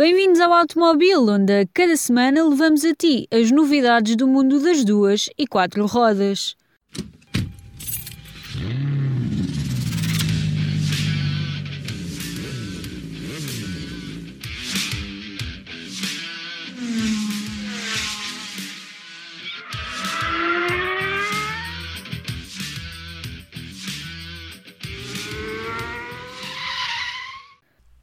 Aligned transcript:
Bem-vindos 0.00 0.40
ao 0.40 0.50
Automobil, 0.54 1.28
onde 1.28 1.66
cada 1.74 1.94
semana 1.94 2.42
levamos 2.42 2.86
a 2.86 2.94
ti 2.94 3.28
as 3.30 3.50
novidades 3.50 4.16
do 4.16 4.26
mundo 4.26 4.58
das 4.58 4.82
duas 4.82 5.28
e 5.36 5.46
quatro 5.46 5.84
rodas. 5.84 6.56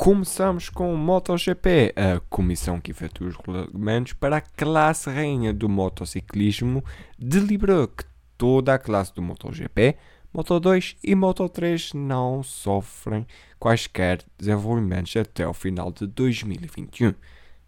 Começamos 0.08 0.70
com 0.70 0.94
o 0.94 0.98
MotoGP, 0.98 1.94
a 1.94 2.22
comissão 2.30 2.80
que 2.80 2.92
efetua 2.92 3.28
os 3.28 3.36
regulamentos 3.36 4.14
para 4.14 4.38
a 4.38 4.42
classe 4.42 5.10
rainha 5.10 5.54
do 5.54 5.68
motociclismo 5.68 6.82
deliberou 7.20 7.90
que 7.90 8.06
toda 8.38 8.74
a 8.74 8.80
classe 8.80 9.14
do 9.14 9.22
MotoGP, 9.22 9.98
Moto2 10.34 10.96
e 11.04 11.14
Moto3 11.14 11.94
não 11.94 12.42
sofrem 12.42 13.28
quaisquer 13.60 14.24
desenvolvimentos 14.38 15.14
até 15.18 15.46
o 15.46 15.54
final 15.54 15.92
de 15.92 16.08
2021. 16.08 17.14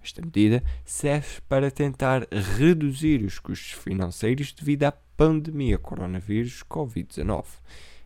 Esta 0.01 0.21
medida 0.21 0.63
serve 0.85 1.41
para 1.49 1.69
tentar 1.69 2.25
reduzir 2.57 3.21
os 3.21 3.37
custos 3.37 3.73
financeiros 3.73 4.53
devido 4.53 4.85
à 4.85 4.93
pandemia 5.17 5.77
coronavírus 5.77 6.63
Covid-19. 6.63 7.43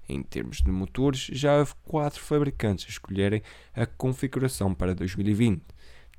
Em 0.07 0.21
termos 0.21 0.57
de 0.57 0.70
motores, 0.70 1.27
já 1.31 1.57
houve 1.57 1.73
quatro 1.84 2.20
fabricantes 2.20 2.85
a 2.85 2.89
escolherem 2.89 3.41
a 3.73 3.85
configuração 3.85 4.73
para 4.73 4.93
2020, 4.93 5.62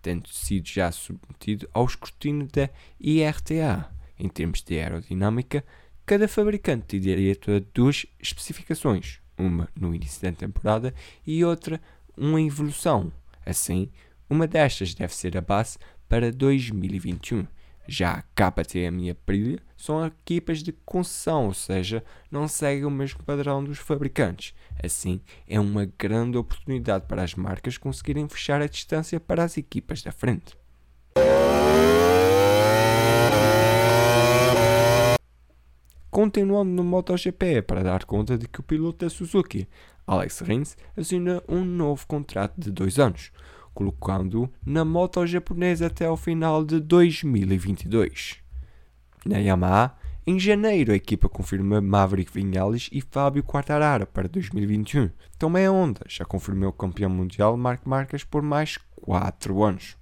tendo 0.00 0.28
sido 0.28 0.68
já 0.68 0.90
submetido 0.90 1.68
ao 1.72 1.84
escrutínio 1.84 2.48
da 2.48 2.70
IRTA. 2.98 3.90
Em 4.18 4.28
termos 4.28 4.62
de 4.62 4.78
aerodinâmica, 4.78 5.64
cada 6.06 6.28
fabricante 6.28 6.86
tem 6.86 7.00
direito 7.00 7.50
a 7.50 7.60
duas 7.74 8.06
especificações, 8.20 9.20
uma 9.36 9.68
no 9.78 9.94
início 9.94 10.22
da 10.22 10.32
temporada 10.32 10.94
e 11.26 11.44
outra 11.44 11.80
uma 12.16 12.40
evolução. 12.40 13.12
Assim, 13.44 13.90
uma 14.28 14.46
destas 14.46 14.94
deve 14.94 15.14
ser 15.14 15.36
a 15.36 15.40
base 15.40 15.78
para 16.08 16.30
2021. 16.32 17.46
Já 17.86 18.12
a 18.12 18.22
KTM 18.22 19.04
e 19.04 19.08
a 19.10 19.12
Aprilia 19.12 19.58
são 19.76 20.04
equipas 20.06 20.62
de 20.62 20.72
concessão, 20.72 21.46
ou 21.46 21.54
seja, 21.54 22.02
não 22.30 22.48
seguem 22.48 22.86
o 22.86 22.90
mesmo 22.90 23.22
padrão 23.22 23.62
dos 23.62 23.78
fabricantes. 23.78 24.54
Assim, 24.82 25.20
é 25.46 25.60
uma 25.60 25.84
grande 25.84 26.38
oportunidade 26.38 27.04
para 27.06 27.22
as 27.22 27.34
marcas 27.34 27.76
conseguirem 27.76 28.26
fechar 28.28 28.62
a 28.62 28.66
distância 28.66 29.20
para 29.20 29.44
as 29.44 29.58
equipas 29.58 30.02
da 30.02 30.10
frente. 30.10 30.56
Continuando 36.10 36.70
no 36.70 36.84
MotoGP, 36.84 37.62
para 37.62 37.82
dar 37.82 38.04
conta 38.04 38.38
de 38.38 38.48
que 38.48 38.60
o 38.60 38.62
piloto 38.62 39.04
da 39.04 39.10
Suzuki, 39.10 39.68
Alex 40.06 40.40
Rins, 40.40 40.76
assina 40.96 41.42
um 41.48 41.64
novo 41.64 42.06
contrato 42.06 42.54
de 42.56 42.70
dois 42.70 42.98
anos 42.98 43.30
colocando-o 43.74 44.48
na 44.64 44.84
moto 44.84 45.26
japonesa 45.26 45.88
até 45.88 46.06
ao 46.06 46.16
final 46.16 46.64
de 46.64 46.80
2022. 46.80 48.36
Na 49.26 49.38
Yamaha, 49.38 49.96
em 50.26 50.38
janeiro, 50.38 50.92
a 50.92 50.96
equipa 50.96 51.28
confirma 51.28 51.82
Maverick 51.82 52.32
Vinales 52.32 52.88
e 52.90 53.02
Fábio 53.02 53.42
Quartararo 53.42 54.06
para 54.06 54.26
2021. 54.26 55.10
Também 55.38 55.66
a 55.66 55.70
Honda 55.70 56.00
já 56.08 56.24
confirmou 56.24 56.70
o 56.70 56.72
campeão 56.72 57.10
mundial 57.10 57.56
Marc 57.58 57.84
Marques 57.84 58.24
por 58.24 58.40
mais 58.40 58.78
4 58.96 59.62
anos. 59.62 59.96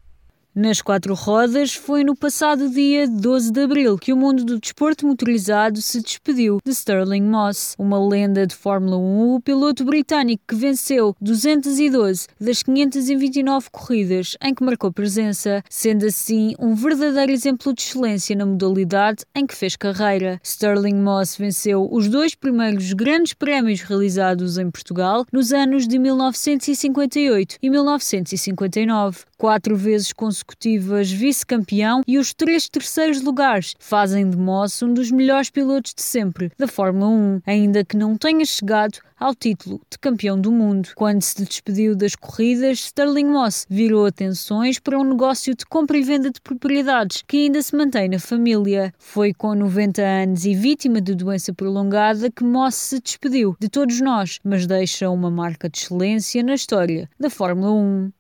Nas 0.55 0.83
quatro 0.83 1.15
rodas, 1.15 1.73
foi 1.73 2.05
no 2.05 2.15
passado 2.15 2.69
dia 2.69 3.09
12 3.09 3.51
de 3.51 3.63
abril 3.63 3.97
que 3.97 4.13
o 4.13 4.17
mundo 4.19 4.45
do 4.45 4.61
desporto 4.61 5.07
motorizado 5.07 5.81
se 5.81 6.03
despediu 6.03 6.59
de 6.63 6.73
Sterling 6.73 7.23
Moss, 7.23 7.75
uma 7.79 7.99
lenda 7.99 8.47
de 8.47 8.55
Fórmula 8.55 8.99
1, 8.99 9.35
o 9.37 9.41
piloto 9.41 9.83
britânico 9.83 10.43
que 10.47 10.55
venceu 10.55 11.17
212 11.23 12.27
das 12.39 12.63
529 12.63 13.71
corridas 13.73 14.37
em 14.43 14.55
que 14.55 14.63
marcou 14.63 14.93
presença, 14.93 15.65
sendo 15.71 16.05
assim 16.05 16.55
um 16.59 16.75
verdadeiro 16.75 17.33
exemplo 17.33 17.73
de 17.73 17.81
excelência 17.81 18.37
na 18.37 18.45
modalidade 18.45 19.25
em 19.35 19.47
que 19.47 19.55
fez 19.55 19.75
carreira. 19.75 20.39
Sterling 20.45 21.01
Moss 21.01 21.35
venceu 21.35 21.89
os 21.91 22.11
dois 22.11 22.35
primeiros 22.35 22.93
grandes 22.93 23.33
prémios 23.33 23.81
realizados 23.81 24.59
em 24.59 24.71
Portugal 24.71 25.25
nos 25.33 25.51
anos 25.51 25.89
de 25.89 25.99
1958 25.99 27.57
e 27.63 27.71
1959, 27.71 29.21
quatro 29.43 29.77
vezes 29.77 30.13
consecutivas 30.13 31.11
vice-campeão 31.11 32.03
e 32.07 32.17
os 32.17 32.33
três 32.33 32.69
terceiros 32.69 33.21
lugares 33.21 33.75
fazem 33.81 34.31
de 34.31 34.37
Moss 34.37 34.81
um 34.85 34.95
dos 34.95 35.11
melhores 35.11 35.51
pilotos 35.51 35.93
de 35.93 36.01
sempre 36.01 36.53
da 36.57 36.69
Fórmula 36.69 37.09
1, 37.09 37.41
ainda 37.45 37.85
que 37.85 37.97
não 37.97 38.17
tenha 38.17 38.45
chegado 38.45 39.01
ao 39.19 39.35
título 39.35 39.81
de 39.91 39.99
campeão 39.99 40.41
do 40.41 40.53
mundo. 40.53 40.91
Quando 40.95 41.23
se 41.23 41.43
despediu 41.45 41.97
das 41.97 42.15
corridas, 42.15 42.79
Sterling 42.79 43.25
Moss 43.25 43.67
virou 43.69 44.07
atenções 44.07 44.79
para 44.79 44.97
um 44.97 45.03
negócio 45.03 45.57
de 45.57 45.67
compra 45.67 45.99
e 45.99 46.05
venda 46.05 46.31
de 46.31 46.41
propriedades 46.41 47.25
que 47.27 47.47
ainda 47.47 47.61
se 47.63 47.75
mantém 47.75 48.09
na 48.09 48.21
família. 48.21 48.95
Foi 48.97 49.35
com 49.35 49.57
90 49.57 50.01
anos 50.01 50.45
e 50.45 50.55
vítima 50.55 51.01
de 51.01 51.17
doença 51.17 51.53
prolongada 51.53 52.31
que 52.31 52.45
Moss 52.45 52.77
se 52.77 53.01
despediu 53.01 53.57
de 53.59 53.69
todos 53.69 54.01
nós, 54.01 54.39
mas 54.45 54.69
deixa 54.69 55.11
uma 55.11 55.33
marca 55.33 55.69
de 55.69 55.79
excelência 55.79 56.45
na 56.45 56.55
história 56.55 57.11
da 57.19 57.29
Fórmula 57.29 57.73
1. 57.73 58.13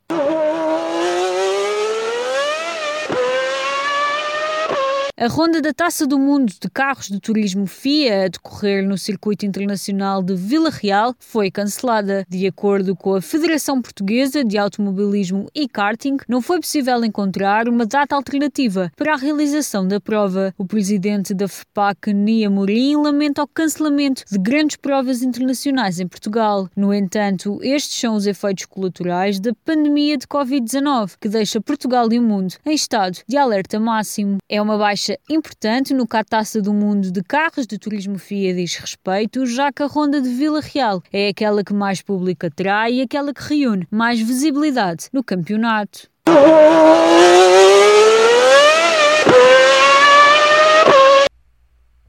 A 5.22 5.28
ronda 5.28 5.62
da 5.62 5.72
Taça 5.72 6.04
do 6.04 6.18
Mundo 6.18 6.52
de 6.60 6.68
Carros 6.68 7.06
de 7.06 7.20
Turismo 7.20 7.64
FIA 7.64 8.24
a 8.24 8.28
decorrer 8.28 8.84
no 8.84 8.98
Circuito 8.98 9.46
Internacional 9.46 10.20
de 10.20 10.34
Vila 10.34 10.68
Real 10.68 11.14
foi 11.20 11.48
cancelada. 11.48 12.26
De 12.28 12.44
acordo 12.44 12.96
com 12.96 13.14
a 13.14 13.22
Federação 13.22 13.80
Portuguesa 13.80 14.44
de 14.44 14.58
Automobilismo 14.58 15.46
e 15.54 15.68
Karting, 15.68 16.16
não 16.28 16.42
foi 16.42 16.58
possível 16.58 17.04
encontrar 17.04 17.68
uma 17.68 17.86
data 17.86 18.16
alternativa 18.16 18.90
para 18.96 19.12
a 19.12 19.16
realização 19.16 19.86
da 19.86 20.00
prova. 20.00 20.52
O 20.58 20.66
presidente 20.66 21.32
da 21.32 21.46
FPAC, 21.46 22.12
Nia 22.12 22.50
Morim, 22.50 22.96
lamenta 22.96 23.44
o 23.44 23.46
cancelamento 23.46 24.24
de 24.28 24.38
grandes 24.40 24.74
provas 24.74 25.22
internacionais 25.22 26.00
em 26.00 26.08
Portugal. 26.08 26.68
No 26.76 26.92
entanto, 26.92 27.60
estes 27.62 27.96
são 27.96 28.16
os 28.16 28.26
efeitos 28.26 28.64
colaterais 28.64 29.38
da 29.38 29.52
pandemia 29.64 30.18
de 30.18 30.26
Covid-19, 30.26 31.12
que 31.20 31.28
deixa 31.28 31.60
Portugal 31.60 32.12
e 32.12 32.18
o 32.18 32.22
mundo 32.22 32.54
em 32.66 32.74
estado 32.74 33.18
de 33.28 33.36
alerta 33.36 33.78
máximo. 33.78 34.38
É 34.48 34.60
uma 34.60 34.76
baixa 34.76 35.11
importante 35.28 35.94
no 35.94 36.06
que 36.06 36.16
à 36.16 36.24
Taça 36.24 36.60
do 36.60 36.72
Mundo 36.72 37.10
de 37.10 37.22
Carros 37.22 37.66
de 37.66 37.78
Turismo 37.78 38.18
FIA 38.18 38.54
diz 38.54 38.76
respeito, 38.76 39.46
já 39.46 39.72
que 39.72 39.82
a 39.82 39.86
Ronda 39.86 40.20
de 40.20 40.28
Vila 40.28 40.60
Real 40.60 41.02
é 41.12 41.28
aquela 41.28 41.64
que 41.64 41.72
mais 41.72 42.02
público 42.02 42.46
atrai 42.46 42.94
e 42.94 43.00
aquela 43.02 43.32
que 43.32 43.42
reúne 43.42 43.86
mais 43.90 44.20
visibilidade 44.20 45.08
no 45.12 45.22
campeonato. 45.22 46.10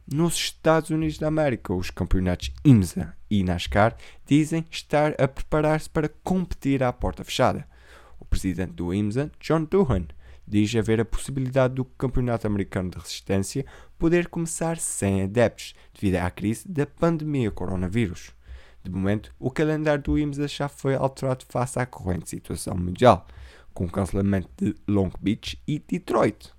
Nos 0.06 0.36
Estados 0.36 0.92
Unidos 0.92 1.18
da 1.18 1.28
América, 1.28 1.74
os 1.74 1.90
campeonatos 1.90 2.52
IMSA 2.64 3.16
e 3.32 3.44
NASCAR 3.44 3.96
dizem 4.28 4.64
estar 4.70 5.16
a 5.20 5.28
preparar-se 5.28 5.90
para 5.90 6.08
competir 6.24 6.84
à 6.84 6.94
porta 6.94 7.24
fechada. 7.24 7.68
O 8.20 8.26
presidente 8.26 8.74
do 8.74 8.94
IMSA, 8.94 9.32
John 9.40 9.64
Doohan, 9.64 10.06
diz 10.48 10.76
haver 10.76 11.02
a 11.02 11.06
possibilidade 11.06 11.76
do 11.76 11.86
Campeonato 11.86 12.48
Americano 12.48 12.90
de 12.90 12.98
Resistência 12.98 13.66
poder 13.98 14.28
começar 14.28 14.78
sem 14.78 15.24
adeptos, 15.24 15.74
devido 15.94 16.18
à 16.18 16.30
crise 16.30 16.68
da 16.68 16.86
pandemia 16.86 17.52
coronavírus. 17.52 18.32
De 18.84 18.92
momento, 18.92 19.34
o 19.40 19.50
calendário 19.50 20.04
do 20.04 20.20
IMSA 20.20 20.48
já 20.48 20.68
foi 20.68 20.96
alterado 20.96 21.46
face 21.48 21.80
à 21.80 21.86
corrente 21.86 22.30
situação 22.30 22.76
mundial, 22.76 23.26
com 23.74 23.86
o 23.86 23.90
cancelamento 23.90 24.50
de 24.58 24.76
Long 24.88 25.12
Beach 25.22 25.60
e 25.66 25.80
Detroit. 25.80 26.52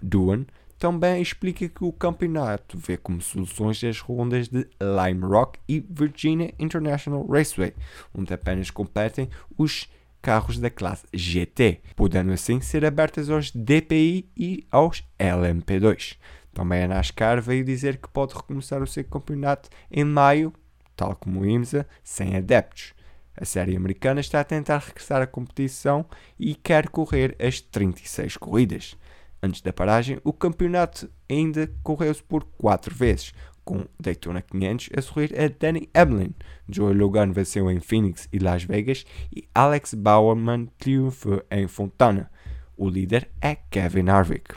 Duan 0.00 0.46
também 0.78 1.22
explica 1.22 1.68
que 1.68 1.84
o 1.84 1.92
campeonato 1.92 2.76
vê 2.76 2.96
como 2.96 3.20
soluções 3.20 3.82
as 3.84 4.00
rondas 4.00 4.48
de 4.48 4.66
Lime 4.80 5.24
Rock 5.24 5.60
e 5.68 5.78
Virginia 5.78 6.52
International 6.58 7.24
Raceway, 7.24 7.72
onde 8.12 8.34
apenas 8.34 8.68
competem 8.68 9.28
os 9.56 9.88
carros 10.22 10.58
da 10.58 10.70
classe 10.70 11.04
GT, 11.12 11.82
podendo 11.96 12.32
assim 12.32 12.60
ser 12.60 12.84
abertas 12.84 13.28
aos 13.28 13.50
DPI 13.50 14.30
e 14.36 14.64
aos 14.70 15.04
LMP2. 15.18 16.16
Também 16.54 16.84
a 16.84 16.88
NASCAR 16.88 17.42
veio 17.42 17.64
dizer 17.64 17.96
que 17.96 18.08
pode 18.08 18.34
recomeçar 18.34 18.82
o 18.82 18.86
seu 18.86 19.04
campeonato 19.04 19.68
em 19.90 20.04
maio, 20.04 20.52
tal 20.94 21.16
como 21.16 21.40
o 21.40 21.46
IMSA, 21.46 21.86
sem 22.04 22.36
adeptos. 22.36 22.94
A 23.36 23.44
série 23.44 23.74
americana 23.74 24.20
está 24.20 24.40
a 24.40 24.44
tentar 24.44 24.78
regressar 24.78 25.22
à 25.22 25.26
competição 25.26 26.06
e 26.38 26.54
quer 26.54 26.88
correr 26.88 27.34
as 27.40 27.60
36 27.60 28.36
corridas. 28.36 28.96
Antes 29.42 29.60
da 29.60 29.72
paragem, 29.72 30.20
o 30.22 30.32
campeonato 30.32 31.10
ainda 31.28 31.68
correu-se 31.82 32.22
por 32.22 32.44
4 32.44 32.94
vezes, 32.94 33.32
com 33.64 33.84
Daytona 33.98 34.42
500 34.42 34.90
a 34.96 35.02
sorrir 35.02 35.38
a 35.38 35.48
Danny 35.48 35.88
Hamlin. 35.94 36.34
Joey 36.68 36.94
Logan 36.94 37.32
venceu 37.32 37.70
em 37.70 37.80
Phoenix 37.80 38.28
e 38.32 38.38
Las 38.38 38.64
Vegas 38.64 39.04
e 39.34 39.48
Alex 39.54 39.94
Bauerman 39.94 40.68
triunfou 40.78 41.42
em 41.50 41.66
Fontana. 41.66 42.30
O 42.76 42.88
líder 42.88 43.28
é 43.40 43.54
Kevin 43.54 44.08
Harvick. 44.08 44.54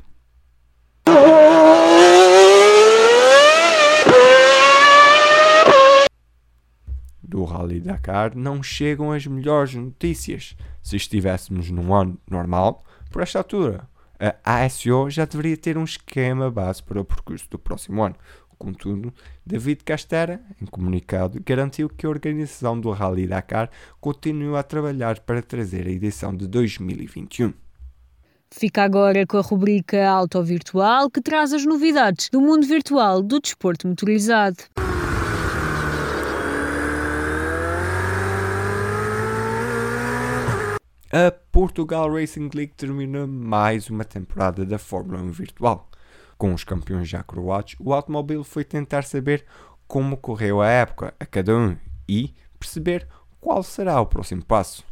Do 7.22 7.44
Rally 7.44 7.82
Dakar 7.82 8.36
não 8.36 8.64
chegam 8.64 9.12
as 9.12 9.28
melhores 9.28 9.76
notícias. 9.76 10.56
Se 10.82 10.96
estivéssemos 10.96 11.70
num 11.70 11.94
ano 11.94 12.18
normal, 12.30 12.84
por 13.12 13.22
esta 13.22 13.40
altura, 13.40 13.88
a 14.44 14.64
ASO 14.64 15.10
já 15.10 15.26
deveria 15.26 15.58
ter 15.58 15.78
um 15.78 15.84
esquema 15.84 16.50
base 16.50 16.82
para 16.82 17.02
o 17.02 17.06
percurso 17.06 17.50
do 17.50 17.60
próximo 17.60 18.04
ano. 18.04 18.16
Contudo, 18.58 19.14
David 19.46 19.84
Castera, 19.84 20.42
em 20.62 20.66
comunicado, 20.66 21.42
garantiu 21.46 21.90
que 21.90 22.06
a 22.06 22.10
organização 22.10 22.80
do 22.80 22.92
Rally 22.92 23.28
Dakar 23.28 23.70
continua 24.00 24.60
a 24.60 24.64
trabalhar 24.64 25.20
para 25.20 25.42
trazer 25.42 25.88
a 25.88 25.92
edição 25.92 26.36
de 26.36 26.48
2021. 26.48 27.54
Fica 28.52 28.84
agora 28.84 29.26
com 29.26 29.38
a 29.38 29.42
rubrica 29.42 30.08
Auto 30.08 30.42
Virtual, 30.44 31.10
que 31.10 31.22
traz 31.22 31.52
as 31.52 31.66
novidades 31.66 32.30
do 32.30 32.40
mundo 32.40 32.66
virtual 32.66 33.22
do 33.22 33.40
desporto 33.40 33.88
motorizado. 33.88 34.58
A 41.12 41.32
Portugal 41.32 42.12
Racing 42.14 42.50
League 42.54 42.74
termina 42.76 43.26
mais 43.26 43.90
uma 43.90 44.04
temporada 44.04 44.66
da 44.66 44.78
Fórmula 44.78 45.22
1 45.22 45.32
virtual. 45.32 45.90
Com 46.38 46.54
os 46.54 46.64
campeões 46.64 47.08
já 47.08 47.24
croados, 47.24 47.76
o 47.80 47.94
automóvel 47.94 48.44
foi 48.44 48.64
tentar 48.64 49.04
saber 49.04 49.46
como 49.88 50.18
correu 50.18 50.62
a 50.62 50.68
época 50.68 51.14
a 51.20 51.26
cada 51.26 51.56
um 51.56 51.78
e 52.08 52.34
perceber 52.60 53.08
qual 53.40 53.64
será 53.64 54.02
o 54.02 54.06
próximo 54.06 54.44
passo. 54.44 54.84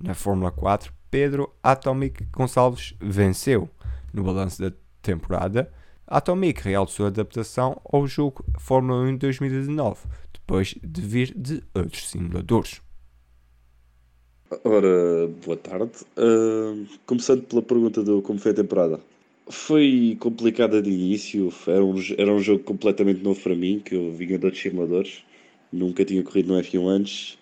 Na 0.00 0.14
Fórmula 0.14 0.50
4, 0.50 0.92
Pedro 1.10 1.52
Atomic 1.62 2.24
Gonçalves 2.32 2.94
venceu. 3.00 3.68
No 4.12 4.24
balanço 4.24 4.62
da 4.62 4.74
temporada, 5.02 5.70
Atomic 6.06 6.62
realçou 6.62 7.06
a 7.06 7.08
adaptação 7.08 7.80
ao 7.84 8.06
jogo 8.06 8.44
Fórmula 8.58 9.00
1 9.02 9.16
2019, 9.16 10.06
depois 10.32 10.74
de 10.82 11.00
vir 11.00 11.34
de 11.36 11.62
outros 11.74 12.08
simuladores. 12.08 12.80
Ora, 14.64 15.28
boa 15.44 15.56
tarde. 15.56 15.90
Uh, 16.16 16.86
começando 17.04 17.42
pela 17.42 17.62
pergunta 17.62 18.02
do 18.02 18.22
como 18.22 18.38
foi 18.38 18.52
a 18.52 18.54
temporada. 18.54 19.00
Foi 19.48 20.16
complicada 20.18 20.82
de 20.82 20.90
início, 20.90 21.52
era 21.66 21.84
um, 21.84 21.94
era 22.18 22.32
um 22.32 22.40
jogo 22.40 22.64
completamente 22.64 23.22
novo 23.22 23.40
para 23.40 23.54
mim, 23.54 23.80
que 23.84 23.94
eu 23.94 24.10
vinha 24.10 24.38
de 24.38 24.44
outros 24.44 24.62
simuladores, 24.62 25.24
nunca 25.72 26.04
tinha 26.04 26.22
corrido 26.22 26.52
no 26.52 26.60
F1 26.60 26.88
antes, 26.88 27.38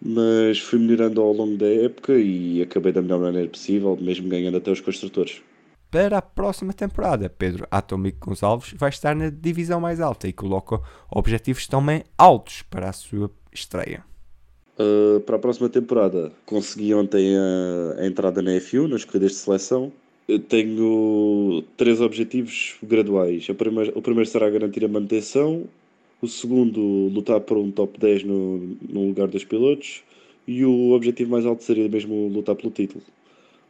mas 0.00 0.58
fui 0.58 0.78
melhorando 0.78 1.20
ao 1.20 1.32
longo 1.32 1.56
da 1.56 1.66
época 1.66 2.12
e 2.18 2.60
acabei 2.60 2.92
da 2.92 3.00
melhor 3.00 3.20
maneira 3.20 3.48
possível, 3.48 3.96
mesmo 4.00 4.28
ganhando 4.28 4.58
até 4.58 4.70
os 4.70 4.80
construtores. 4.80 5.42
Para 5.90 6.18
a 6.18 6.22
próxima 6.22 6.74
temporada, 6.74 7.30
Pedro 7.30 7.66
Atomic 7.70 8.18
Gonçalves 8.18 8.74
vai 8.76 8.90
estar 8.90 9.16
na 9.16 9.30
divisão 9.30 9.80
mais 9.80 10.00
alta 10.00 10.28
e 10.28 10.32
coloca 10.34 10.78
objetivos 11.10 11.66
também 11.66 12.04
altos 12.18 12.60
para 12.60 12.90
a 12.90 12.92
sua 12.92 13.30
estreia. 13.50 14.04
Uh, 14.78 15.20
para 15.20 15.36
a 15.36 15.38
próxima 15.38 15.70
temporada, 15.70 16.30
consegui 16.44 16.94
ontem 16.94 17.34
a, 17.36 18.02
a 18.02 18.06
entrada 18.06 18.42
na 18.42 18.50
F1, 18.52 18.86
nas 18.86 19.04
corridas 19.04 19.32
de 19.32 19.38
seleção, 19.38 19.90
tenho 20.48 21.64
três 21.76 22.00
objetivos 22.00 22.76
graduais. 22.82 23.46
Primeira, 23.46 23.92
o 23.96 24.02
primeiro 24.02 24.28
será 24.28 24.50
garantir 24.50 24.84
a 24.84 24.88
manutenção, 24.88 25.64
o 26.20 26.28
segundo, 26.28 26.80
lutar 27.08 27.40
por 27.40 27.56
um 27.56 27.70
top 27.70 27.98
10 27.98 28.24
no, 28.24 28.58
no 28.88 29.06
lugar 29.06 29.28
dos 29.28 29.44
pilotos, 29.44 30.02
e 30.46 30.64
o 30.64 30.90
objetivo 30.90 31.30
mais 31.30 31.46
alto 31.46 31.62
seria 31.62 31.88
mesmo 31.88 32.28
lutar 32.28 32.56
pelo 32.56 32.70
título. 32.70 33.02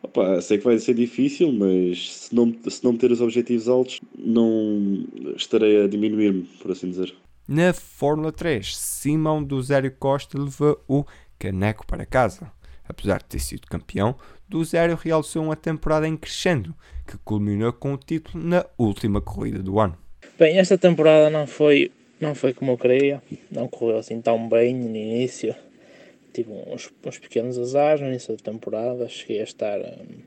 Opa, 0.03 0.41
sei 0.41 0.59
que 0.59 0.65
vai 0.65 0.79
ser 0.79 0.95
difícil, 0.95 1.53
mas 1.53 2.13
se 2.13 2.35
não, 2.35 2.55
se 2.69 2.83
não 2.85 2.93
meter 2.93 3.11
os 3.11 3.21
objetivos 3.21 3.69
altos, 3.69 4.01
não 4.17 5.05
estarei 5.37 5.83
a 5.83 5.89
diminuir-me, 5.89 6.45
por 6.63 6.71
assim 6.71 6.89
dizer. 6.89 7.15
Na 7.47 7.73
Fórmula 7.73 8.31
3, 8.31 8.77
Simão 8.77 9.43
do 9.43 9.61
Zério 9.61 9.93
Costa 9.99 10.39
levou 10.39 10.81
o 10.87 11.05
caneco 11.39 11.87
para 11.87 12.07
casa. 12.07 12.51
Apesar 12.89 13.19
de 13.19 13.27
ter 13.27 13.39
sido 13.39 13.67
campeão, 13.67 14.17
do 14.49 14.65
Zero 14.65 14.97
realçou 14.97 15.43
uma 15.43 15.57
temporada 15.57 16.09
em 16.09 16.17
crescendo, 16.17 16.75
que 17.07 17.19
culminou 17.19 17.73
com 17.73 17.93
o 17.93 17.99
título 17.99 18.43
na 18.43 18.65
última 18.79 19.21
corrida 19.21 19.59
do 19.59 19.79
ano. 19.79 19.97
Bem, 20.39 20.59
esta 20.59 20.79
temporada 20.79 21.29
não 21.29 21.47
foi, 21.47 21.91
não 22.21 22.35
foi 22.35 22.55
como 22.55 22.73
eu 22.73 22.79
queria, 22.79 23.23
não 23.51 23.69
correu 23.69 23.99
assim 23.99 24.21
tão 24.21 24.49
bem 24.49 24.75
no 24.75 24.87
início. 24.87 25.55
Tive 26.33 26.51
uns, 26.51 26.91
uns 27.05 27.19
pequenos 27.19 27.59
azares 27.59 28.01
no 28.01 28.09
início 28.09 28.37
da 28.37 28.43
temporada, 28.43 29.09
cheguei 29.09 29.41
a 29.41 29.45
estar 29.45 29.79
um, 29.81 30.23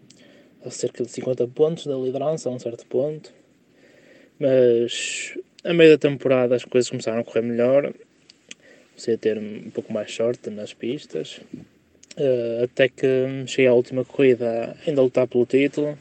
a 0.65 0.69
cerca 0.69 1.03
de 1.03 1.11
50 1.11 1.47
pontos 1.47 1.87
da 1.87 1.95
liderança 1.95 2.49
a 2.49 2.51
um 2.51 2.59
certo 2.59 2.85
ponto, 2.85 3.33
mas 4.39 5.37
a 5.63 5.73
meio 5.73 5.91
da 5.91 5.97
temporada 5.97 6.55
as 6.55 6.65
coisas 6.65 6.89
começaram 6.89 7.19
a 7.19 7.23
correr 7.23 7.41
melhor, 7.41 7.93
comecei 8.89 9.15
a 9.15 9.17
ter 9.17 9.37
um 9.37 9.69
pouco 9.71 9.91
mais 9.91 10.13
sorte 10.13 10.49
nas 10.49 10.73
pistas 10.73 11.39
Uh, 12.17 12.65
até 12.65 12.89
que 12.89 13.07
cheguei 13.47 13.67
à 13.67 13.73
última 13.73 14.03
corrida 14.03 14.75
ainda 14.85 15.01
a 15.01 15.03
lutar 15.03 15.27
pelo 15.27 15.45
título. 15.45 15.97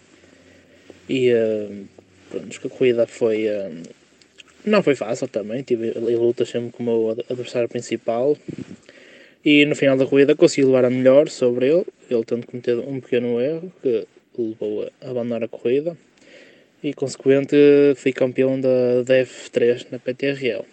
E 1.09 1.33
uh, 1.33 1.87
pronto, 2.31 2.61
a 2.65 2.69
corrida 2.69 3.07
foi 3.07 3.47
uh, 3.49 3.83
não 4.65 4.83
foi 4.83 4.95
fácil 4.95 5.27
também, 5.27 5.63
tive 5.63 5.91
lutas 5.93 6.49
sempre 6.49 6.71
com 6.73 6.83
o 6.83 6.87
meu 6.87 7.17
adversário 7.29 7.69
principal. 7.69 8.37
E 9.45 9.65
no 9.65 9.75
final 9.75 9.97
da 9.97 10.07
corrida 10.07 10.37
consegui 10.37 10.67
levar 10.67 10.85
a 10.85 10.91
melhor 10.91 11.29
sobre 11.29 11.69
ele, 11.69 11.87
ele 12.11 12.25
tendo 12.25 12.47
cometido 12.47 12.83
um 12.87 13.01
pequeno 13.01 13.41
erro 13.41 13.73
que 13.83 14.07
o 14.37 14.49
levou 14.51 14.91
a 15.01 15.11
abandonar 15.11 15.43
a 15.45 15.49
corrida. 15.49 15.97
E 16.83 16.93
consequente 16.93 17.57
fui 17.97 18.13
campeão 18.13 18.61
da, 18.61 19.03
da 19.03 19.15
F3 19.15 19.87
na 19.91 19.99
PTRL. 19.99 20.65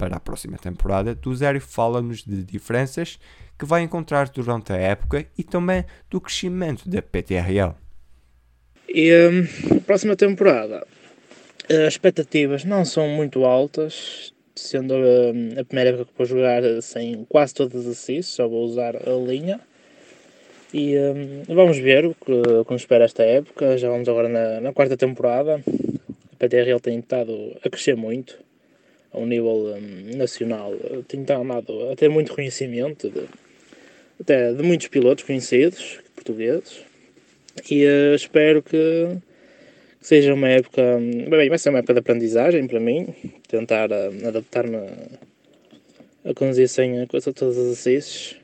Para 0.00 0.16
a 0.16 0.20
próxima 0.20 0.56
temporada, 0.56 1.14
Tuzério 1.14 1.60
fala-nos 1.60 2.24
de 2.24 2.42
diferenças 2.42 3.18
que 3.58 3.66
vai 3.66 3.82
encontrar 3.82 4.30
durante 4.30 4.72
a 4.72 4.76
época 4.76 5.26
e 5.36 5.44
também 5.44 5.84
do 6.08 6.18
crescimento 6.18 6.88
da 6.88 7.02
PTRL. 7.02 7.74
E 8.88 9.12
um, 9.12 9.80
próxima 9.80 10.16
temporada, 10.16 10.86
as 11.68 11.92
expectativas 11.92 12.64
não 12.64 12.82
são 12.82 13.08
muito 13.08 13.44
altas, 13.44 14.32
sendo 14.56 14.94
um, 14.94 15.60
a 15.60 15.64
primeira 15.66 15.90
época 15.90 16.06
que 16.06 16.16
vou 16.16 16.26
jogar 16.26 16.62
sem 16.80 17.26
quase 17.28 17.52
todas 17.52 17.86
as 17.86 17.92
assists, 17.92 18.34
só 18.36 18.48
vou 18.48 18.64
usar 18.64 18.96
a 18.96 19.10
linha. 19.22 19.60
E 20.72 20.96
um, 20.96 21.54
vamos 21.54 21.76
ver 21.76 22.06
o 22.06 22.14
que, 22.14 22.32
o 22.32 22.64
que 22.64 22.72
nos 22.72 22.80
espera 22.80 23.04
esta 23.04 23.22
época. 23.22 23.76
Já 23.76 23.90
vamos 23.90 24.08
agora 24.08 24.30
na, 24.30 24.62
na 24.62 24.72
quarta 24.72 24.96
temporada. 24.96 25.62
A 26.32 26.36
PTRL 26.38 26.80
tem 26.80 26.98
estado 27.00 27.54
a 27.62 27.68
crescer 27.68 27.96
muito 27.96 28.48
a 29.12 29.18
um 29.18 29.26
nível 29.26 29.74
um, 29.74 30.16
nacional. 30.16 30.72
Tem 31.08 31.20
estado 31.20 31.90
a 31.90 31.96
ter 31.96 32.08
muito 32.08 32.30
reconhecimento 32.30 33.10
de, 33.10 33.24
até 34.20 34.52
de 34.52 34.62
muitos 34.62 34.88
pilotos 34.88 35.24
conhecidos, 35.24 35.98
portugueses, 36.14 36.82
e 37.70 37.84
uh, 37.84 38.14
espero 38.14 38.62
que 38.62 39.16
seja 40.00 40.32
uma 40.32 40.48
época, 40.48 40.82
bem, 41.28 41.48
vai 41.48 41.58
ser 41.58 41.70
uma 41.70 41.78
época 41.78 41.94
de 41.94 42.00
aprendizagem 42.00 42.66
para 42.66 42.80
mim, 42.80 43.14
tentar 43.48 43.90
uh, 43.90 44.28
adaptar-me 44.28 44.76
a, 44.76 46.30
a 46.30 46.34
conduzir 46.34 46.68
sem 46.68 47.06
todas 47.06 47.58
as 47.58 47.72
assists 47.72 48.36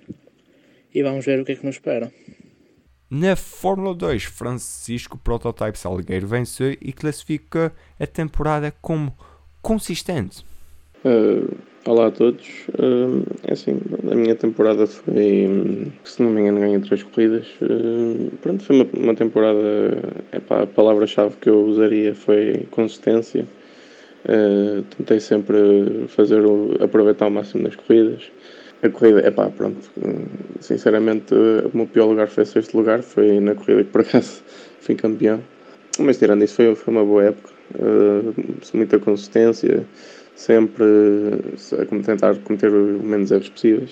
e 0.94 1.02
vamos 1.02 1.24
ver 1.24 1.40
o 1.40 1.44
que 1.44 1.52
é 1.52 1.56
que 1.56 1.66
nos 1.66 1.76
espera. 1.76 2.10
Na 3.08 3.36
Fórmula 3.36 3.94
2, 3.94 4.24
Francisco 4.24 5.16
Prototype 5.16 5.78
Salgueiro 5.78 6.26
venceu 6.26 6.76
e 6.80 6.92
classifica 6.92 7.72
a 8.00 8.06
temporada 8.06 8.72
como 8.82 9.16
consistente. 9.62 10.44
Uh, 11.06 11.46
Olá 11.86 12.08
a 12.08 12.10
todos. 12.10 12.44
Uh, 12.70 13.22
é 13.44 13.52
assim, 13.52 13.80
a 14.10 14.14
minha 14.16 14.34
temporada 14.34 14.88
foi, 14.88 15.92
se 16.02 16.20
não 16.20 16.30
me 16.30 16.40
engano, 16.40 16.58
ganhei 16.58 16.80
três 16.80 17.04
corridas. 17.04 17.46
Uh, 17.62 18.32
pronto, 18.42 18.64
foi 18.64 18.74
uma, 18.74 18.86
uma 18.92 19.14
temporada. 19.14 19.60
Epá, 20.32 20.64
a 20.64 20.66
palavra-chave 20.66 21.36
que 21.40 21.48
eu 21.48 21.64
usaria 21.64 22.12
foi 22.12 22.66
consistência. 22.72 23.46
Uh, 24.24 24.82
tentei 24.96 25.20
sempre 25.20 26.06
fazer 26.08 26.44
o, 26.44 26.76
aproveitar 26.82 27.26
ao 27.26 27.30
máximo 27.30 27.62
nas 27.62 27.76
corridas. 27.76 28.24
A 28.82 28.88
corrida, 28.88 29.30
pá, 29.30 29.48
pronto. 29.48 29.88
Sinceramente, 30.58 31.32
o 31.32 31.70
meu 31.72 31.86
pior 31.86 32.06
lugar 32.06 32.26
foi 32.26 32.44
sexto 32.46 32.76
lugar. 32.76 33.04
Foi 33.04 33.38
na 33.38 33.54
corrida 33.54 33.84
que 33.84 33.90
por 33.90 34.00
acaso 34.00 34.42
fui 34.80 34.96
campeão. 34.96 35.40
Mas 36.00 36.18
tirando 36.18 36.42
isso, 36.42 36.56
foi, 36.56 36.74
foi 36.74 36.92
uma 36.92 37.04
boa 37.04 37.26
época. 37.26 37.50
muita 38.74 38.98
consistência 38.98 39.86
sempre 40.36 40.84
a 41.72 42.04
tentar 42.04 42.36
cometer 42.42 42.70
o 42.70 43.02
menos 43.02 43.30
erros 43.32 43.48
possíveis. 43.48 43.90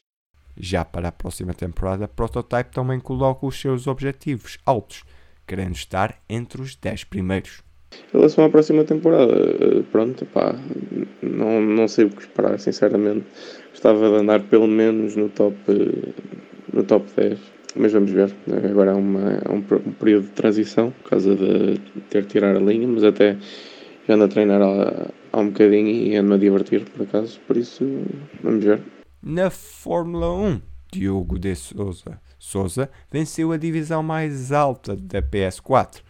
Já 0.56 0.84
para 0.84 1.08
a 1.08 1.12
próxima 1.12 1.52
temporada, 1.52 2.06
Prototype 2.06 2.70
também 2.70 3.00
coloca 3.00 3.44
os 3.44 3.60
seus 3.60 3.88
objetivos 3.88 4.58
altos, 4.64 5.02
querendo 5.46 5.74
estar 5.74 6.22
entre 6.28 6.62
os 6.62 6.76
10 6.76 7.04
primeiros. 7.04 7.62
Em 8.12 8.18
relação 8.18 8.44
à 8.44 8.48
próxima 8.48 8.84
temporada, 8.84 9.32
eh, 9.32 9.82
pronto, 9.90 10.24
pá, 10.26 10.54
não, 11.22 11.60
não 11.60 11.88
sei 11.88 12.04
o 12.04 12.10
que 12.10 12.22
esperar, 12.22 12.58
sinceramente. 12.60 13.24
Gostava 13.70 14.08
de 14.10 14.16
andar 14.16 14.42
pelo 14.44 14.68
menos 14.68 15.16
no 15.16 15.28
top, 15.28 15.56
no 16.72 16.84
top 16.84 17.06
10. 17.16 17.38
mas 17.76 17.92
vamos 17.92 18.10
ver. 18.10 18.32
Agora 18.70 18.92
há, 18.92 18.96
uma, 18.96 19.40
há 19.44 19.52
um, 19.52 19.58
um, 19.58 19.92
período 19.92 20.26
de 20.26 20.32
transição 20.32 20.92
por 20.92 21.10
causa 21.10 21.34
de 21.34 21.80
ter 22.10 22.22
de 22.22 22.28
tirar 22.28 22.54
a 22.54 22.60
linha, 22.60 22.86
mas 22.86 23.02
até 23.02 23.36
já 24.06 24.14
ando 24.14 24.24
a 24.24 24.28
treinar 24.28 24.62
há, 24.62 25.08
há 25.34 25.40
um 25.40 25.48
bocadinho 25.48 25.88
e 25.88 26.16
ando 26.16 26.34
a 26.34 26.38
divertir 26.38 26.84
por 26.84 27.02
acaso, 27.02 27.40
por 27.46 27.56
isso 27.56 27.84
vamos 28.42 28.64
ver. 28.64 28.80
Na 29.20 29.50
Fórmula 29.50 30.32
1, 30.32 30.62
Diogo 30.92 31.38
de 31.38 31.56
Souza, 31.56 32.20
Souza 32.38 32.88
venceu 33.10 33.50
a 33.50 33.56
divisão 33.56 34.02
mais 34.02 34.52
alta 34.52 34.94
da 34.94 35.20
PS4. 35.20 36.02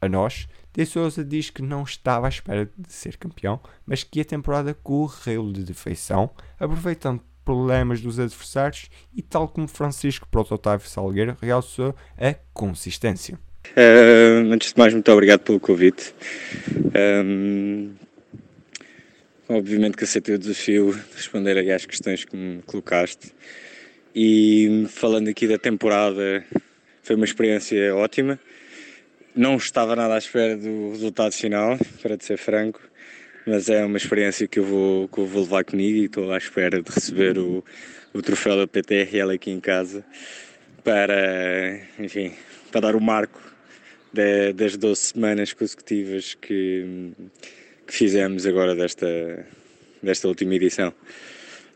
A 0.00 0.08
nós, 0.08 0.46
de 0.72 0.86
Souza 0.86 1.24
diz 1.24 1.50
que 1.50 1.60
não 1.60 1.82
estava 1.82 2.26
à 2.26 2.28
espera 2.28 2.70
de 2.76 2.92
ser 2.92 3.16
campeão, 3.16 3.60
mas 3.84 4.04
que 4.04 4.20
a 4.20 4.24
temporada 4.24 4.74
correu-lhe 4.74 5.64
de 5.64 5.74
feição, 5.74 6.30
aproveitando 6.58 7.20
problemas 7.44 8.00
dos 8.00 8.20
adversários 8.20 8.88
e, 9.14 9.22
tal 9.22 9.48
como 9.48 9.66
Francisco 9.66 10.28
Proto 10.30 10.54
Otávio 10.54 10.88
Salgueiro, 10.88 11.36
realçou 11.42 11.94
a 12.16 12.34
consistência. 12.52 13.36
Uh, 13.70 14.52
antes 14.52 14.72
de 14.72 14.78
mais, 14.78 14.92
muito 14.92 15.10
obrigado 15.10 15.40
pelo 15.40 15.58
convite. 15.58 16.14
Um, 17.24 17.92
obviamente 19.52 19.96
que 19.96 20.04
aceitei 20.04 20.34
o 20.34 20.38
desafio 20.38 20.92
de 20.92 21.16
responder 21.16 21.56
aí 21.56 21.70
às 21.70 21.86
questões 21.86 22.24
que 22.24 22.36
me 22.36 22.62
colocaste. 22.62 23.32
E 24.14 24.86
falando 24.88 25.28
aqui 25.28 25.46
da 25.46 25.58
temporada, 25.58 26.44
foi 27.02 27.16
uma 27.16 27.24
experiência 27.24 27.94
ótima. 27.94 28.38
Não 29.34 29.56
estava 29.56 29.96
nada 29.96 30.14
à 30.14 30.18
espera 30.18 30.56
do 30.56 30.90
resultado 30.90 31.32
final, 31.32 31.78
para 32.02 32.16
te 32.16 32.24
ser 32.24 32.36
franco 32.36 32.80
mas 33.46 33.68
é 33.68 33.84
uma 33.84 33.96
experiência 33.96 34.46
que 34.46 34.58
eu 34.58 34.64
vou, 34.64 35.08
que 35.08 35.18
eu 35.18 35.26
vou 35.26 35.42
levar 35.42 35.64
comigo 35.64 35.98
e 35.98 36.04
estou 36.04 36.32
à 36.32 36.38
espera 36.38 36.80
de 36.80 36.90
receber 36.90 37.38
o, 37.38 37.64
o 38.12 38.22
troféu 38.22 38.56
da 38.56 38.66
PTRL 38.66 39.34
aqui 39.34 39.50
em 39.50 39.60
casa 39.60 40.04
para, 40.84 41.80
enfim, 41.98 42.32
para 42.70 42.82
dar 42.82 42.96
o 42.96 43.00
marco 43.00 43.40
de, 44.12 44.52
das 44.52 44.76
12 44.76 45.00
semanas 45.00 45.52
consecutivas 45.52 46.34
que, 46.34 47.12
que 47.86 47.94
fizemos 47.94 48.46
agora 48.46 48.74
desta, 48.74 49.46
desta 50.02 50.28
última 50.28 50.54
edição. 50.54 50.92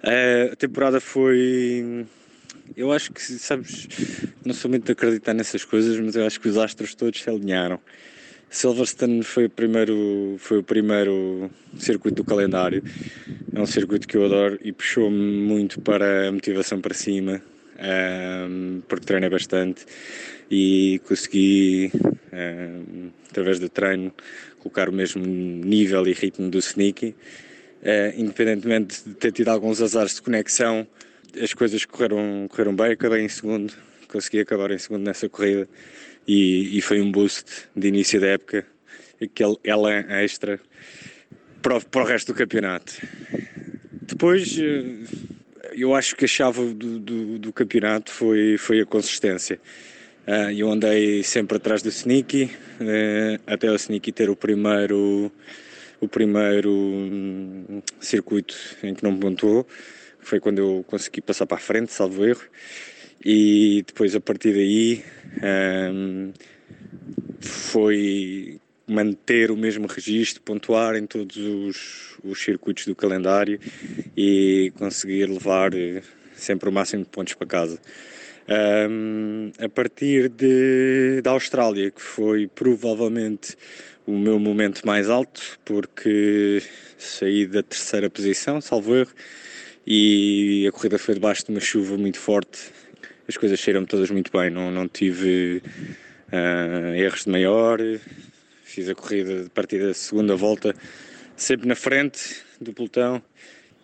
A 0.02 0.56
temporada 0.56 1.00
foi. 1.00 2.06
Eu 2.76 2.92
acho 2.92 3.12
que, 3.12 3.20
sabes, 3.20 3.88
não 4.44 4.54
sou 4.54 4.70
muito 4.70 4.84
de 4.84 4.92
acreditar 4.92 5.34
nessas 5.34 5.64
coisas, 5.64 5.98
mas 5.98 6.16
eu 6.16 6.26
acho 6.26 6.40
que 6.40 6.48
os 6.48 6.56
astros 6.56 6.94
todos 6.94 7.22
se 7.22 7.30
alinharam. 7.30 7.80
Silverstone 8.48 9.22
foi 9.22 9.46
o 9.46 9.50
primeiro, 9.50 10.36
foi 10.38 10.58
o 10.58 10.62
primeiro 10.62 11.50
circuito 11.78 12.22
do 12.22 12.24
calendário. 12.24 12.82
É 13.52 13.60
um 13.60 13.66
circuito 13.66 14.06
que 14.06 14.16
eu 14.16 14.24
adoro 14.24 14.58
e 14.62 14.72
puxou-me 14.72 15.16
muito 15.16 15.80
para 15.80 16.28
a 16.28 16.32
motivação 16.32 16.80
para 16.80 16.94
cima, 16.94 17.42
um, 18.48 18.80
porque 18.88 19.04
treinei 19.04 19.28
bastante 19.28 19.84
e 20.50 21.00
consegui, 21.06 21.90
um, 22.32 23.10
através 23.30 23.58
do 23.58 23.68
treino, 23.68 24.12
colocar 24.58 24.88
o 24.88 24.92
mesmo 24.92 25.24
nível 25.24 26.06
e 26.06 26.12
ritmo 26.12 26.50
do 26.50 26.58
Sneaky. 26.58 27.14
Uh, 27.82 28.18
independentemente 28.20 29.02
de 29.06 29.14
ter 29.14 29.32
tido 29.32 29.48
alguns 29.48 29.80
azares 29.80 30.16
de 30.16 30.22
conexão, 30.22 30.86
as 31.40 31.52
coisas 31.52 31.84
correram, 31.84 32.46
correram 32.48 32.74
bem. 32.74 32.92
Acabei 32.92 33.22
em 33.22 33.28
segundo, 33.28 33.72
consegui 34.08 34.40
acabar 34.40 34.70
em 34.70 34.78
segundo 34.78 35.04
nessa 35.04 35.28
corrida 35.28 35.68
e, 36.26 36.76
e 36.76 36.80
foi 36.80 37.00
um 37.00 37.10
boost 37.12 37.68
de 37.74 37.88
início 37.88 38.20
da 38.20 38.28
época, 38.28 38.66
aquele 39.22 39.56
ela 39.62 39.92
extra 40.22 40.58
para 41.62 41.76
o, 41.76 41.84
para 41.84 42.02
o 42.02 42.04
resto 42.04 42.32
do 42.32 42.38
campeonato. 42.38 42.94
Depois, 44.02 44.56
eh, 44.58 45.04
eu 45.74 45.94
acho 45.94 46.16
que 46.16 46.24
a 46.24 46.28
chave 46.28 46.74
do, 46.74 46.98
do, 46.98 47.38
do 47.38 47.52
campeonato 47.52 48.10
foi, 48.10 48.56
foi 48.56 48.80
a 48.80 48.86
consistência. 48.86 49.60
Uh, 50.26 50.50
eu 50.50 50.70
andei 50.70 51.22
sempre 51.22 51.56
atrás 51.56 51.82
do 51.82 51.88
Sneaky, 51.88 52.44
uh, 52.44 53.40
até 53.46 53.70
o 53.70 53.76
Sneaky 53.76 54.10
ter 54.10 54.28
o 54.28 54.34
primeiro, 54.34 55.30
o 56.00 56.08
primeiro 56.08 56.70
um, 56.72 57.80
circuito 58.00 58.56
em 58.82 58.92
que 58.92 59.04
não 59.04 59.12
me 59.12 59.20
pontuou, 59.20 59.64
foi 60.18 60.40
quando 60.40 60.58
eu 60.58 60.84
consegui 60.88 61.20
passar 61.20 61.46
para 61.46 61.58
a 61.58 61.60
frente, 61.60 61.92
salvo 61.92 62.24
erro 62.26 62.42
e 63.24 63.84
depois 63.86 64.16
a 64.16 64.20
partir 64.20 64.52
daí 64.52 65.04
um, 65.92 66.32
foi 67.40 68.60
manter 68.86 69.50
o 69.50 69.56
mesmo 69.56 69.86
registro, 69.86 70.42
pontuar 70.42 70.96
em 70.96 71.06
todos 71.06 71.36
os, 71.36 72.18
os 72.24 72.42
circuitos 72.42 72.86
do 72.86 72.94
calendário 72.94 73.58
e 74.16 74.72
conseguir 74.76 75.26
levar 75.26 75.74
eh, 75.74 76.02
sempre 76.34 76.68
o 76.68 76.72
máximo 76.72 77.02
de 77.02 77.10
pontos 77.10 77.34
para 77.34 77.46
casa. 77.46 77.80
Um, 78.48 79.50
a 79.58 79.68
partir 79.68 80.28
de, 80.28 81.20
da 81.20 81.32
Austrália, 81.32 81.90
que 81.90 82.00
foi 82.00 82.46
provavelmente 82.46 83.56
o 84.06 84.12
meu 84.12 84.38
momento 84.38 84.86
mais 84.86 85.10
alto, 85.10 85.58
porque 85.64 86.62
saí 86.96 87.44
da 87.44 87.62
terceira 87.62 88.08
posição, 88.08 88.60
salvo 88.60 88.94
erro, 88.94 89.10
e 89.84 90.64
a 90.68 90.70
corrida 90.70 90.96
foi 90.96 91.14
debaixo 91.14 91.44
de 91.44 91.50
uma 91.50 91.60
chuva 91.60 91.96
muito 91.96 92.18
forte. 92.18 92.70
As 93.26 93.36
coisas 93.36 93.58
saíram-me 93.58 93.86
todas 93.88 94.10
muito 94.10 94.30
bem, 94.30 94.48
não, 94.48 94.70
não 94.70 94.86
tive 94.86 95.60
uh, 96.32 96.94
erros 96.94 97.24
de 97.24 97.30
maior, 97.30 97.80
fiz 98.62 98.88
a 98.88 98.94
corrida 98.94 99.42
de 99.42 99.50
partida 99.50 99.88
da 99.88 99.94
segunda 99.94 100.36
volta 100.36 100.72
sempre 101.36 101.66
na 101.66 101.74
frente 101.74 102.36
do 102.60 102.72
pelotão 102.72 103.20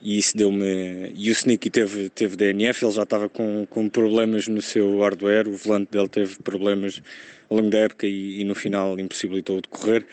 e 0.02 0.18
isso 0.18 0.36
deu-me. 0.36 1.12
E 1.14 1.30
o 1.30 1.32
Sneaky 1.32 1.70
teve, 1.70 2.08
teve 2.10 2.36
DNF, 2.36 2.84
ele 2.84 2.92
já 2.92 3.04
estava 3.04 3.28
com, 3.28 3.64
com 3.70 3.88
problemas 3.88 4.48
no 4.48 4.60
seu 4.60 5.00
hardware, 5.00 5.48
o 5.48 5.56
volante 5.56 5.92
dele 5.92 6.08
teve 6.08 6.36
problemas 6.42 7.00
ao 7.48 7.58
longo 7.58 7.70
da 7.70 7.78
época 7.78 8.06
e, 8.06 8.40
e 8.40 8.44
no 8.44 8.54
final 8.54 8.98
impossibilitou 8.98 9.60
de 9.60 9.68
correr, 9.68 10.04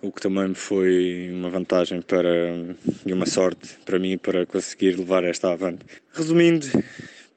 o 0.00 0.12
que 0.12 0.20
também 0.20 0.54
foi 0.54 1.30
uma 1.32 1.50
vantagem 1.50 2.00
para, 2.02 2.30
e 3.04 3.12
uma 3.12 3.26
sorte 3.26 3.76
para 3.84 3.98
mim 3.98 4.16
para 4.16 4.46
conseguir 4.46 4.96
levar 4.96 5.24
esta 5.24 5.52
avante. 5.52 5.84
Resumindo, 6.12 6.66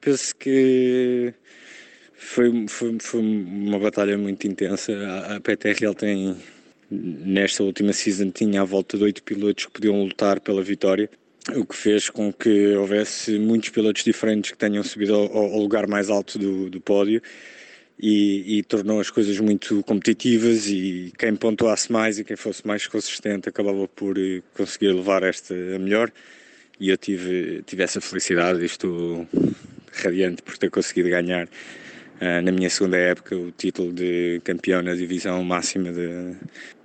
penso 0.00 0.34
que 0.36 1.34
foi, 2.14 2.66
foi, 2.68 2.96
foi 3.00 3.20
uma 3.20 3.78
batalha 3.78 4.16
muito 4.16 4.46
intensa. 4.46 4.92
A, 4.92 5.36
a 5.36 5.40
PTRL 5.40 5.94
tem, 5.94 6.36
nesta 6.90 7.62
última 7.62 7.92
season, 7.92 8.30
tinha 8.30 8.62
à 8.62 8.64
volta 8.64 8.96
de 8.96 9.04
oito 9.04 9.22
pilotos 9.22 9.66
que 9.66 9.72
podiam 9.72 10.02
lutar 10.02 10.40
pela 10.40 10.62
vitória, 10.62 11.10
o 11.54 11.64
que 11.64 11.76
fez 11.76 12.10
com 12.10 12.32
que 12.32 12.74
houvesse 12.74 13.38
muitos 13.38 13.70
pilotos 13.70 14.02
diferentes 14.02 14.50
que 14.50 14.58
tenham 14.58 14.82
subido 14.82 15.14
ao, 15.14 15.36
ao 15.36 15.58
lugar 15.58 15.86
mais 15.86 16.10
alto 16.10 16.38
do, 16.38 16.68
do 16.70 16.80
pódio. 16.80 17.22
E, 17.98 18.58
e, 18.58 18.62
tornou 18.62 19.00
as 19.00 19.08
coisas 19.08 19.40
muito 19.40 19.82
competitivas 19.84 20.66
e 20.68 21.14
quem 21.18 21.34
pontuasse 21.34 21.90
mais 21.90 22.18
e 22.18 22.24
quem 22.24 22.36
fosse 22.36 22.66
mais 22.66 22.86
consistente 22.86 23.48
acabava 23.48 23.88
por 23.88 24.18
eh, 24.18 24.42
conseguir 24.54 24.92
levar 24.92 25.22
esta 25.22 25.54
a 25.54 25.78
melhor 25.78 26.12
e 26.78 26.90
eu 26.90 26.96
tive, 26.96 27.62
tive 27.64 27.82
essa 27.82 28.00
felicidade 28.00 28.60
e 28.60 28.66
estou 28.66 29.26
radiante 29.92 30.42
por 30.42 30.58
ter 30.58 30.70
conseguido 30.70 31.08
ganhar 31.08 31.46
uh, 31.46 32.42
na 32.42 32.52
minha 32.52 32.68
segunda 32.68 32.96
época 32.98 33.34
o 33.34 33.50
título 33.50 33.92
de 33.92 34.40
campeão 34.44 34.82
na 34.82 34.94
divisão 34.94 35.42
máxima 35.42 35.90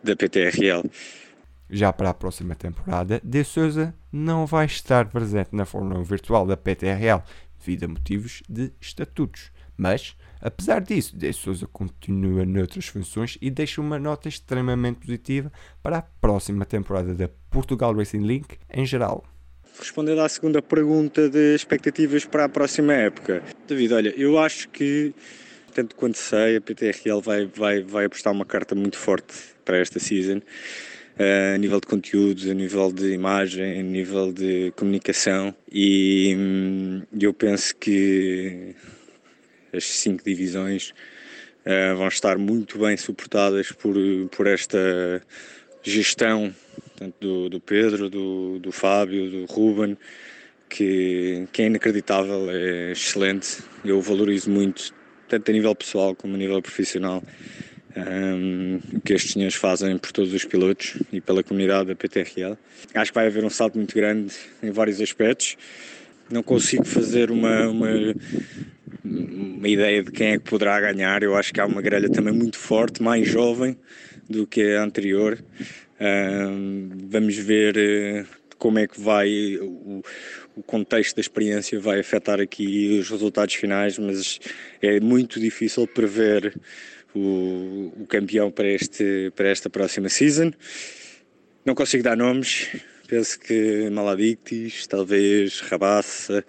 da 0.01 0.15
PTRL. 0.15 0.89
Já 1.73 1.93
para 1.93 2.09
a 2.09 2.13
próxima 2.13 2.53
temporada, 2.53 3.21
De 3.23 3.45
Souza 3.45 3.95
não 4.11 4.45
vai 4.45 4.65
estar 4.65 5.07
presente 5.07 5.51
na 5.53 5.65
Fórmula 5.65 6.01
1 6.01 6.03
virtual 6.03 6.45
da 6.45 6.57
PTRL 6.57 7.21
devido 7.57 7.85
a 7.85 7.87
motivos 7.87 8.43
de 8.49 8.73
estatutos. 8.81 9.51
Mas, 9.77 10.17
apesar 10.41 10.81
disso, 10.81 11.15
De 11.15 11.31
Souza 11.31 11.65
continua 11.67 12.43
noutras 12.43 12.87
funções 12.87 13.37
e 13.41 13.49
deixa 13.49 13.79
uma 13.79 13.97
nota 13.97 14.27
extremamente 14.27 14.99
positiva 14.99 15.49
para 15.81 15.99
a 15.99 16.01
próxima 16.01 16.65
temporada 16.65 17.15
da 17.15 17.29
Portugal 17.49 17.95
Racing 17.95 18.27
Link 18.27 18.57
em 18.69 18.85
geral. 18.85 19.23
Respondendo 19.79 20.19
à 20.19 20.27
segunda 20.27 20.61
pergunta 20.61 21.29
de 21.29 21.55
expectativas 21.55 22.25
para 22.25 22.43
a 22.43 22.49
próxima 22.49 22.91
época, 22.91 23.41
David, 23.65 23.93
olha, 23.93 24.13
eu 24.17 24.37
acho 24.37 24.67
que, 24.67 25.15
tanto 25.73 25.95
quanto 25.95 26.17
sei, 26.17 26.57
a 26.57 26.61
PTRL 26.61 27.21
vai, 27.21 27.45
vai, 27.45 27.81
vai 27.81 28.05
apostar 28.05 28.33
uma 28.33 28.45
carta 28.45 28.75
muito 28.75 28.97
forte 28.97 29.33
para 29.63 29.77
esta 29.77 29.99
season, 29.99 30.41
a 31.53 31.57
nível 31.57 31.79
de 31.79 31.87
conteúdos, 31.87 32.49
a 32.49 32.53
nível 32.53 32.91
de 32.91 33.11
imagem, 33.11 33.79
a 33.79 33.83
nível 33.83 34.31
de 34.31 34.71
comunicação, 34.75 35.53
e 35.71 36.35
hum, 36.37 37.01
eu 37.19 37.33
penso 37.33 37.75
que 37.75 38.75
as 39.73 39.83
cinco 39.83 40.23
divisões 40.23 40.93
uh, 41.65 41.95
vão 41.95 42.07
estar 42.07 42.37
muito 42.37 42.79
bem 42.79 42.97
suportadas 42.97 43.71
por, 43.71 43.95
por 44.31 44.47
esta 44.47 45.21
gestão 45.83 46.53
do, 47.19 47.49
do 47.49 47.59
Pedro, 47.59 48.09
do, 48.09 48.59
do 48.59 48.71
Fábio, 48.71 49.29
do 49.29 49.45
Ruben, 49.45 49.97
que, 50.69 51.47
que 51.51 51.61
é 51.63 51.65
inacreditável, 51.65 52.49
é 52.49 52.91
excelente. 52.91 53.63
Eu 53.83 54.01
valorizo 54.01 54.49
muito, 54.49 54.93
tanto 55.27 55.49
a 55.49 55.53
nível 55.53 55.75
pessoal 55.75 56.15
como 56.15 56.35
a 56.35 56.37
nível 56.37 56.61
profissional, 56.61 57.23
um, 57.95 58.79
que 59.03 59.13
estes 59.13 59.33
senhores 59.33 59.55
fazem 59.55 59.97
por 59.97 60.11
todos 60.11 60.33
os 60.33 60.45
pilotos 60.45 60.97
e 61.11 61.19
pela 61.19 61.43
comunidade 61.43 61.87
da 61.87 61.95
PTRL. 61.95 62.57
Acho 62.93 63.11
que 63.11 63.15
vai 63.15 63.27
haver 63.27 63.43
um 63.43 63.49
salto 63.49 63.77
muito 63.77 63.95
grande 63.95 64.33
em 64.61 64.71
vários 64.71 65.01
aspectos. 65.01 65.57
não 66.29 66.43
consigo 66.43 66.85
fazer 66.85 67.31
uma, 67.31 67.67
uma, 67.67 67.89
uma 69.03 69.67
ideia 69.67 70.03
de 70.03 70.11
quem 70.11 70.33
é 70.33 70.37
que 70.37 70.49
poderá 70.49 70.79
ganhar. 70.79 71.23
Eu 71.23 71.35
acho 71.35 71.53
que 71.53 71.59
há 71.59 71.65
uma 71.65 71.81
grelha 71.81 72.09
também 72.09 72.33
muito 72.33 72.57
forte, 72.57 73.01
mais 73.01 73.27
jovem 73.27 73.77
do 74.29 74.47
que 74.47 74.75
a 74.75 74.83
anterior. 74.83 75.37
vamos 77.09 77.35
ver 77.37 77.77
eh, 77.77 78.25
como 78.57 78.79
é 78.79 78.87
que 78.87 79.01
vai 79.01 79.57
o, 79.59 80.01
o 80.55 80.63
contexto 80.63 81.15
da 81.15 81.21
experiência 81.21 81.79
vai 81.79 81.99
afetar 81.99 82.39
aqui 82.39 82.99
os 82.99 83.09
resultados 83.09 83.55
finais, 83.55 83.97
mas 83.97 84.39
é 84.81 84.99
muito 84.99 85.39
difícil 85.39 85.87
prever 85.87 86.53
o, 87.15 87.93
o 88.01 88.05
campeão 88.07 88.51
para, 88.51 88.67
este, 88.67 89.31
para 89.35 89.49
esta 89.49 89.69
próxima 89.69 90.09
season. 90.09 90.51
Não 91.65 91.75
consigo 91.75 92.03
dar 92.03 92.17
nomes, 92.17 92.67
penso 93.07 93.39
que 93.39 93.89
Maladictis, 93.89 94.87
talvez 94.87 95.59
Rabassa, 95.61 96.43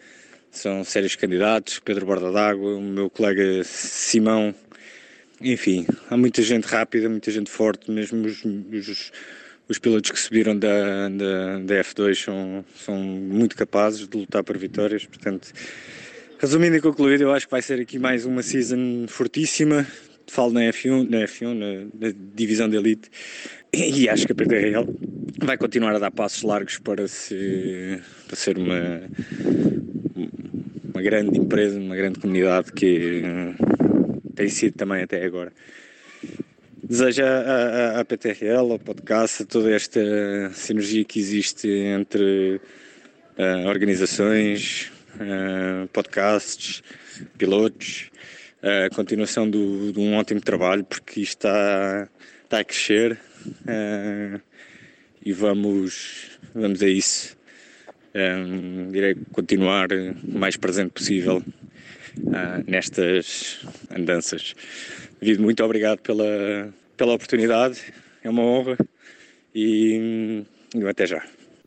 são 0.50 0.85
sérios 0.85 1.16
candidatos, 1.16 1.78
Pedro 1.78 2.07
Borda 2.07 2.31
d'Água, 2.31 2.76
o 2.76 2.83
meu 2.83 3.11
colega 3.11 3.62
Simão, 3.64 4.54
enfim, 5.40 5.87
há 6.09 6.16
muita 6.16 6.42
gente 6.42 6.64
rápida, 6.64 7.09
muita 7.09 7.31
gente 7.31 7.50
forte, 7.50 7.90
mesmo 7.90 8.26
os, 8.26 8.45
os 8.45 9.12
os 9.69 9.78
pilotos 9.78 10.11
que 10.11 10.21
subiram 10.21 10.59
da, 10.59 11.09
da, 11.09 11.59
da, 11.59 11.75
F2 11.83 12.25
são, 12.25 12.64
são 12.75 12.97
muito 12.97 13.57
capazes 13.57 14.07
de 14.07 14.16
lutar 14.16 14.42
por 14.45 14.59
vitórias, 14.59 15.07
portanto, 15.07 15.50
resumindo 16.38 16.76
e 16.76 16.81
concluído, 16.81 17.23
eu 17.23 17.33
acho 17.33 17.47
que 17.47 17.50
vai 17.50 17.62
ser 17.62 17.81
aqui 17.81 17.99
mais 17.99 18.26
uma 18.26 18.42
season 18.42 19.07
fortíssima, 19.09 19.87
falo 20.26 20.52
na 20.52 20.61
F1, 20.61 21.09
na, 21.09 21.19
F1, 21.19 21.55
na, 21.55 22.09
na 22.09 22.14
divisão 22.35 22.69
de 22.69 22.76
elite, 22.76 23.11
e 23.73 24.09
acho 24.09 24.26
que 24.26 24.33
a 24.33 24.35
PTRL 24.35 24.87
vai 25.38 25.57
continuar 25.57 25.95
a 25.95 25.99
dar 25.99 26.11
passos 26.11 26.43
largos 26.43 26.79
para, 26.79 27.09
se, 27.09 27.99
para 28.26 28.37
ser 28.37 28.59
uma, 28.59 29.02
uma 30.93 31.02
grande 31.02 31.38
empresa, 31.38 31.79
uma 31.79 31.97
grande 31.97 32.21
comunidade 32.21 32.71
que 32.73 33.23
tem 34.35 34.49
sido 34.49 34.76
também 34.76 35.02
até 35.02 35.25
agora. 35.25 35.52
Desejo 36.83 37.23
a, 37.25 37.26
a, 37.26 38.00
a 38.00 38.05
PTRL, 38.05 38.73
ao 38.73 38.79
podcast, 38.79 39.43
a 39.43 39.47
toda 39.47 39.71
esta 39.71 40.00
sinergia 40.52 41.05
que 41.05 41.19
existe 41.19 41.69
entre 41.69 42.61
uh, 43.38 43.67
organizações, 43.69 44.93
uh, 45.14 45.88
podcasts, 45.88 46.83
pilotos, 47.38 48.11
a 48.62 48.95
continuação 48.95 49.49
do, 49.49 49.92
de 49.92 49.99
um 49.99 50.14
ótimo 50.14 50.40
trabalho, 50.40 50.85
porque 50.85 51.21
isto 51.21 51.38
está, 51.38 52.09
está 52.45 52.61
a 52.61 52.64
crescer 52.64 53.19
uh, 53.62 54.40
e 55.25 55.33
vamos, 55.33 56.38
vamos 56.54 56.83
a 56.83 56.88
isso. 56.88 57.37
Um, 58.14 58.95
irei 58.95 59.16
continuar 59.33 59.88
o 59.92 60.38
mais 60.38 60.57
presente 60.57 60.90
possível 60.90 61.42
uh, 62.19 62.71
nestas 62.71 63.66
andanças. 63.90 64.54
David, 65.21 65.40
muito 65.40 65.64
obrigado 65.64 66.00
pela, 66.00 66.73
pela 66.97 67.14
oportunidade, 67.14 67.81
é 68.23 68.31
uma 68.31 68.42
honra 68.42 68.76
e, 69.54 70.45
e 70.75 70.85
até 70.87 71.07
já. 71.07 71.23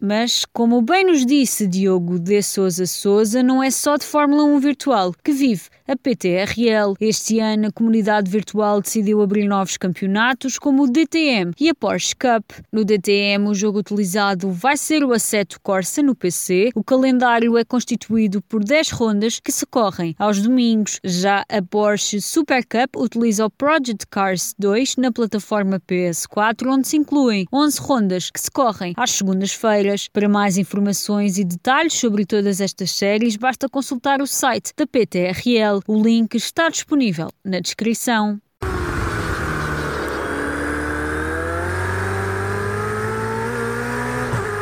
Mas, 0.08 0.46
como 0.54 0.84
bem 0.84 1.04
nos 1.04 1.26
disse 1.26 1.66
Diogo 1.66 2.20
de 2.20 2.40
Souza 2.44 2.86
Souza, 2.86 3.42
não 3.42 3.64
é 3.64 3.72
só 3.72 3.98
de 3.98 4.06
Fórmula 4.06 4.44
1 4.44 4.60
virtual 4.60 5.12
que 5.24 5.32
vive 5.32 5.64
a 5.88 5.96
PTRL. 5.96 6.94
Este 7.00 7.40
ano, 7.40 7.68
a 7.68 7.72
comunidade 7.72 8.30
virtual 8.30 8.82
decidiu 8.82 9.22
abrir 9.22 9.48
novos 9.48 9.78
campeonatos, 9.78 10.60
como 10.60 10.84
o 10.84 10.88
DTM 10.88 11.54
e 11.60 11.70
a 11.70 11.74
Porsche 11.76 12.16
Cup. 12.16 12.52
No 12.72 12.84
DTM, 12.84 13.48
o 13.48 13.56
jogo 13.56 13.80
utilizado 13.80 14.52
vai 14.52 14.78
ser 14.78 15.04
o 15.04 15.12
Assetto 15.12 15.60
Corsa 15.62 16.04
no 16.04 16.16
PC. 16.16 16.70
O 16.76 16.84
calendário 16.84 17.58
é 17.58 17.64
constituído 17.64 18.44
por 18.44 18.64
10 18.64 18.92
rondas 18.92 19.40
que 19.40 19.52
se 19.52 19.66
correm 19.66 20.16
aos 20.20 20.40
domingos. 20.40 21.00
Já 21.04 21.44
a 21.50 21.62
Porsche 21.64 22.22
Super 22.22 22.64
Cup 22.64 22.96
utiliza 22.98 23.46
o 23.46 23.50
Project 23.50 24.06
Cars 24.08 24.54
2 24.60 24.98
na 24.98 25.12
plataforma 25.12 25.80
PS4, 25.80 26.68
onde 26.68 26.88
se 26.88 26.98
incluem 26.98 27.48
11 27.52 27.80
rondas 27.82 28.30
que 28.30 28.40
se 28.40 28.52
correm 28.52 28.94
às 28.98 29.12
segundas-feiras. 29.12 29.95
Para 30.12 30.28
mais 30.28 30.58
informações 30.58 31.38
e 31.38 31.44
detalhes 31.44 31.94
sobre 31.94 32.26
todas 32.26 32.60
estas 32.60 32.92
séries, 32.92 33.36
basta 33.36 33.70
consultar 33.70 34.22
o 34.22 34.28
site 34.28 34.74
da 34.76 34.86
PTRL. 34.86 35.82
O 35.88 36.02
link 36.02 36.36
está 36.36 36.70
disponível 36.70 37.30
na 37.44 37.60
descrição. 37.60 38.40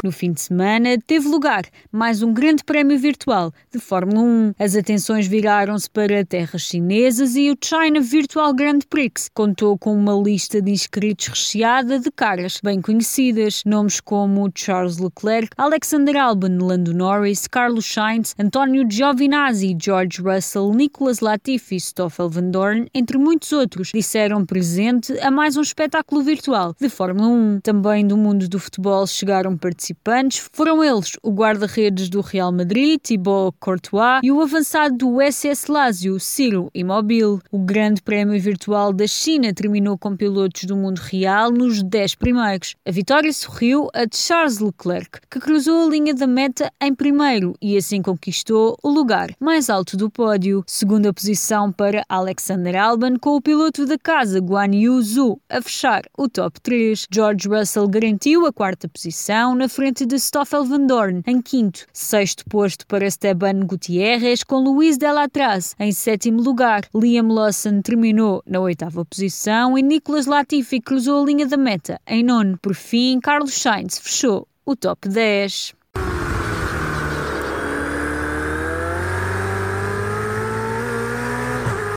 No 0.04 0.12
fim 0.12 0.34
de 0.34 0.42
semana, 0.42 0.98
teve 1.08 1.30
lugar 1.30 1.63
mais 1.89 2.22
um 2.22 2.34
grande 2.34 2.62
prémio 2.62 3.00
virtual 3.00 3.54
de 3.72 3.80
Fórmula 3.80 4.20
1. 4.20 4.54
As 4.60 4.76
atenções 4.76 5.26
viraram-se 5.28 5.89
para 5.89 6.26
terras 6.26 6.63
chinesas 6.63 7.38
e 7.38 7.50
o 7.50 7.56
China 7.63 8.02
Virtual 8.02 8.54
Grand 8.54 8.80
Prix 8.89 9.30
contou 9.34 9.78
com 9.78 9.96
uma 9.96 10.13
lista 10.13 10.62
de 10.62 10.72
inscritos 10.72 11.28
recheada 11.28 12.00
de 12.00 12.12
caras 12.12 12.60
bem 12.62 12.82
conhecidas, 12.82 13.63
nomes 13.66 14.02
como 14.02 14.52
Charles 14.54 14.98
Leclerc, 14.98 15.52
Alexander 15.56 16.18
Albon, 16.18 16.58
Lando 16.60 16.94
Norris, 16.94 17.48
Carlos 17.48 17.86
Sainz, 17.86 18.36
António 18.38 18.86
Giovinazzi, 18.92 19.74
George 19.82 20.22
Russell, 20.22 20.74
Nicolas 20.74 21.22
Latifi 21.22 21.80
Stoffel 21.80 22.30
Van 22.30 22.52
Dorn, 22.52 22.89
entre 22.94 23.18
muitos 23.18 23.54
outros, 23.54 23.92
disseram 23.94 24.46
presente 24.46 25.18
a 25.20 25.32
mais 25.32 25.56
um 25.56 25.62
espetáculo 25.62 26.22
virtual 26.22 26.76
de 26.78 26.89
Fórmula 26.89 27.30
1. 27.30 27.62
Também 27.62 28.06
do 28.06 28.18
mundo 28.18 28.50
do 28.50 28.60
futebol 28.60 29.08
chegaram 29.08 29.56
participantes 29.56 29.92
participantes 29.93 30.49
foram 30.51 30.84
eles 30.84 31.13
o 31.21 31.32
guarda-redes 31.32 32.10
do 32.10 32.21
Real 32.21 32.51
Madrid, 32.51 32.99
Thibaut 33.01 33.56
Courtois, 33.60 34.21
e 34.23 34.32
o 34.32 34.41
avançado 34.41 34.97
do 34.97 35.21
SS 35.21 35.71
Lazio, 35.71 36.19
Ciro 36.19 36.69
Immobile. 36.73 37.39
O 37.51 37.60
Grande 37.60 38.01
Prémio 38.01 38.39
Virtual 38.39 38.93
da 38.93 39.08
China 39.08 39.53
terminou 39.53 39.97
com 39.97 40.15
pilotos 40.15 40.63
do 40.63 40.75
mundo 40.75 40.99
real 40.99 41.51
nos 41.51 41.84
10 41.84 42.15
primeiros. 42.15 42.75
A 42.86 42.91
vitória 42.91 43.32
sorriu 43.32 43.89
a 43.93 44.06
Charles 44.12 44.60
Leclerc, 44.60 45.19
que 45.29 45.39
cruzou 45.39 45.88
a 45.88 45.89
linha 45.89 46.13
da 46.13 46.27
meta 46.27 46.71
em 46.82 46.93
primeiro 46.93 47.56
e 47.62 47.77
assim 47.77 48.01
conquistou 48.01 48.77
o 48.84 48.89
lugar 48.89 49.29
mais 49.39 49.69
alto 49.69 49.97
do 49.97 50.10
pódio. 50.10 50.63
Segunda 50.67 51.13
posição 51.13 51.71
para 51.71 52.03
Alexander 52.08 52.75
Albon, 52.75 53.17
com 53.19 53.36
o 53.36 53.41
piloto 53.41 53.86
da 53.86 53.97
casa 53.97 54.39
Guan 54.39 54.73
Yu 54.73 55.01
Zhu 55.01 55.41
a 55.49 55.62
fechar 55.62 56.03
o 56.17 56.27
top 56.27 56.60
3. 56.62 57.08
George 57.12 57.47
Russell 57.47 57.88
garantiu 57.88 58.45
a 58.45 58.53
quarta 58.53 58.88
posição 58.88 59.56
na 59.56 59.67
frente 59.67 59.83
frente 59.84 60.06
de 60.06 60.17
Stoffel 60.17 60.63
Van 60.63 60.86
Dorn, 60.86 61.22
em 61.28 61.41
quinto. 61.41 61.86
Sexto 61.91 62.46
posto 62.46 62.88
para 62.88 63.06
Esteban 63.06 63.65
Gutierrez, 63.65 64.41
com 64.41 64.63
Luís 64.63 64.98
Della 64.98 65.24
Atrás 65.24 65.76
em 65.78 65.91
sétimo 65.91 66.41
lugar. 66.41 66.86
Liam 66.96 67.28
Lawson 67.28 67.82
terminou 67.82 68.41
na 68.48 68.62
oitava 68.62 69.04
posição 69.04 69.78
e 69.78 69.82
Nicolas 69.82 70.26
Latifi 70.26 70.80
cruzou 70.80 71.22
a 71.22 71.26
linha 71.26 71.46
da 71.46 71.58
meta 71.58 72.00
em 72.08 72.24
nono. 72.24 72.58
Por 72.62 72.74
fim, 72.74 73.19
Carlos 73.19 73.56
Sainz 73.56 74.00
fechou 74.00 74.48
o 74.65 74.74
top 74.74 75.10
10. 75.10 75.76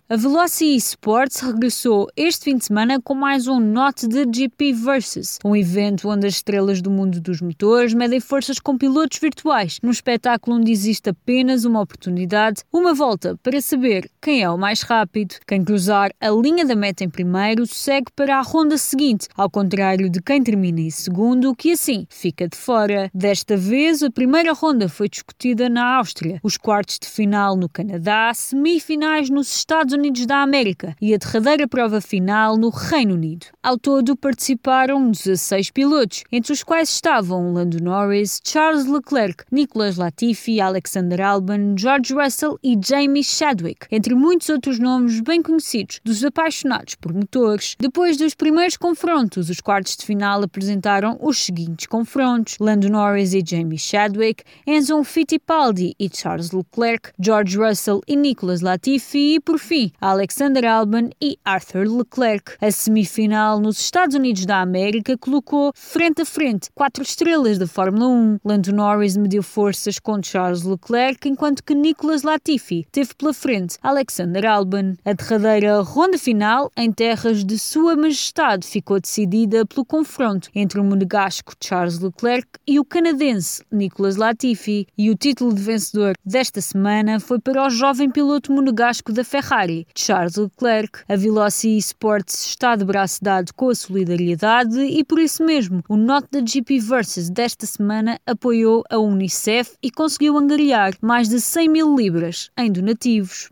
A 0.09 0.15
Velocity 0.15 0.77
Sports 0.77 1.41
regressou 1.41 2.07
este 2.17 2.45
fim 2.45 2.57
de 2.57 2.67
semana 2.67 3.03
com 3.03 3.13
mais 3.13 3.49
um 3.49 3.59
Not 3.59 4.07
the 4.07 4.25
GP 4.33 4.73
Versus, 4.73 5.37
um 5.45 5.57
evento 5.57 6.09
onde 6.09 6.29
as 6.29 6.35
estrelas 6.35 6.81
do 6.81 6.89
mundo 6.89 7.21
dos 7.21 7.41
motores 7.41 7.93
medem 7.93 8.21
forças 8.21 8.61
com 8.61 8.79
pilotos 8.79 9.19
virtuais, 9.19 9.81
num 9.83 9.91
espetáculo 9.91 10.59
onde 10.59 10.71
existe 10.71 11.11
apenas 11.11 11.65
uma 11.65 11.81
oportunidade, 11.81 12.63
uma 12.73 12.95
volta 12.95 13.37
para 13.43 13.61
saber 13.61 14.09
quem 14.23 14.45
é 14.45 14.49
o 14.49 14.57
mais 14.57 14.83
rápido. 14.83 15.35
Quem 15.45 15.65
cruzar 15.65 16.13
a 16.21 16.31
linha 16.31 16.65
da 16.65 16.77
meta 16.77 17.03
em 17.03 17.11
primeiro 17.11 17.67
segue 17.67 18.13
para 18.15 18.39
a 18.39 18.43
ronda 18.43 18.79
seguinte, 18.79 19.27
ao 19.37 19.51
contrário 19.51 20.09
de 20.09 20.23
quem 20.23 20.41
termina 20.41 20.83
em 20.83 20.91
segundo, 20.91 21.53
que 21.53 21.73
assim 21.73 22.07
fica 22.09 22.49
de 22.49 22.57
fora. 22.57 23.11
Desta 23.13 23.57
vez, 23.57 24.05
a 24.05 24.11
primeira 24.11 24.53
ronda 24.53 24.89
foi 24.89 25.09
discutida 25.09 25.69
na 25.69 25.97
Áustria, 25.97 26.39
os 26.45 26.57
quartos 26.57 26.97
de 27.01 27.09
final 27.09 27.57
no 27.57 27.69
Canadá, 27.69 28.31
semifinais 28.33 29.29
nos 29.29 29.53
Estados 29.53 29.96
Unidos 29.97 30.27
da 30.27 30.43
América 30.43 30.95
e 31.01 31.15
a 31.15 31.17
derradeira 31.17 31.67
prova 31.67 32.01
final 32.01 32.57
no 32.59 32.69
Reino 32.69 33.15
Unido. 33.15 33.47
Ao 33.63 33.79
todo 33.79 34.15
participaram 34.15 35.11
16 35.11 35.71
pilotos, 35.71 36.23
entre 36.31 36.53
os 36.53 36.63
quais 36.63 36.91
estavam 36.91 37.53
Lando 37.53 37.83
Norris, 37.83 38.41
Charles 38.45 38.87
Leclerc, 38.87 39.45
Nicolas 39.51 39.97
Latifi, 39.97 40.61
Alexander 40.61 41.21
Albon, 41.21 41.75
George 41.79 42.13
Russell 42.13 42.59
e 42.63 42.79
Jamie 42.79 43.25
Chadwick, 43.25 43.87
entre 43.91 44.15
muitos 44.15 44.51
outros 44.51 44.79
nomes 44.79 45.21
bem 45.21 45.41
conhecidos 45.41 46.01
dos 46.05 46.23
apaixonados 46.23 46.95
por 46.95 47.15
motores. 47.15 47.75
Depois 47.81 48.17
dos 48.17 48.35
primeiros 48.35 48.77
confrontos, 48.77 49.49
os 49.49 49.61
quartos 49.61 49.97
de 49.97 50.05
final 50.05 50.43
apresentaram 50.43 51.19
os 51.23 51.39
seguintes 51.39 51.87
confrontos: 51.87 52.57
Lando 52.61 52.91
Norris 52.91 53.33
e 53.33 53.43
Jamie 53.45 53.79
Chadwick, 53.79 54.45
Enzo 54.67 55.03
Fittipaldi 55.05 55.95
e 55.99 56.11
Charles 56.13 56.51
Leclerc, 56.51 57.11
George 57.19 57.57
Russell 57.57 58.03
e 58.07 58.15
Nicolas 58.15 58.61
Latifi 58.61 59.37
e, 59.37 59.41
por 59.41 59.59
fim, 59.59 59.86
Alexander 60.01 60.65
Albon 60.65 61.11
e 61.21 61.39
Arthur 61.45 61.87
Leclerc. 61.89 62.53
A 62.61 62.71
semifinal 62.71 63.61
nos 63.61 63.81
Estados 63.81 64.15
Unidos 64.15 64.47
da 64.47 64.61
América 64.61 65.17
colocou 65.17 65.73
frente 65.75 66.23
a 66.23 66.25
frente 66.25 66.71
quatro 66.75 67.03
estrelas 67.03 67.59
da 67.59 67.67
Fórmula 67.67 68.09
1. 68.09 68.39
Lando 68.45 68.73
Norris 68.73 69.17
mediu 69.17 69.43
forças 69.43 69.99
com 69.99 70.23
Charles 70.23 70.63
Leclerc, 70.63 71.29
enquanto 71.29 71.63
que 71.63 71.75
Nicolas 71.75 72.23
Latifi 72.23 72.87
teve 72.91 73.15
pela 73.15 73.33
frente 73.33 73.79
Alexander 73.83 74.47
Albon. 74.47 74.95
A 75.05 75.13
derradeira 75.13 75.81
ronda 75.81 76.19
final, 76.19 76.71
em 76.77 76.93
terras 76.93 77.45
de 77.45 77.59
Sua 77.59 77.97
Majestade, 77.97 78.67
ficou 78.67 79.01
decidida 79.01 79.67
pelo 79.67 79.85
confronto 79.85 80.49
entre 80.55 80.81
o 80.81 80.85
monegasco 80.85 81.55
Charles 81.63 81.99
Leclerc 81.99 82.49
e 82.67 82.79
o 82.79 82.85
canadense 82.85 83.63
Nicolas 83.71 84.17
Latifi, 84.17 84.87
e 84.97 85.11
o 85.11 85.17
título 85.17 85.55
de 85.55 85.63
vencedor 85.63 86.15
desta 86.25 86.61
semana 86.61 87.21
foi 87.21 87.39
para 87.39 87.67
o 87.67 87.71
jovem 87.71 88.11
piloto 88.11 88.53
monegasco 88.53 89.13
da 89.13 89.25
Ferrari, 89.25 89.76
Charles 89.95 90.37
Leclerc. 90.37 91.01
A 91.09 91.17
Veloci 91.17 91.77
Sports 91.79 92.47
está 92.47 92.77
de 92.77 92.85
braço 92.85 93.23
dado 93.23 93.53
com 93.55 93.69
a 93.69 93.75
solidariedade 93.75 94.79
e 94.79 95.03
por 95.05 95.19
isso 95.19 95.45
mesmo 95.45 95.83
o 95.89 95.97
Not 95.97 96.29
da 96.31 96.41
GP 96.41 96.79
Versus 96.79 97.29
desta 97.29 97.67
semana 97.67 98.21
apoiou 98.25 98.85
a 98.89 98.99
Unicef 98.99 99.73
e 99.83 99.91
conseguiu 99.91 100.39
angariar 100.39 100.95
mais 101.01 101.29
de 101.29 101.41
100 101.41 101.69
mil 101.69 101.97
libras 101.97 102.51
em 102.57 102.71
donativos. 102.71 103.51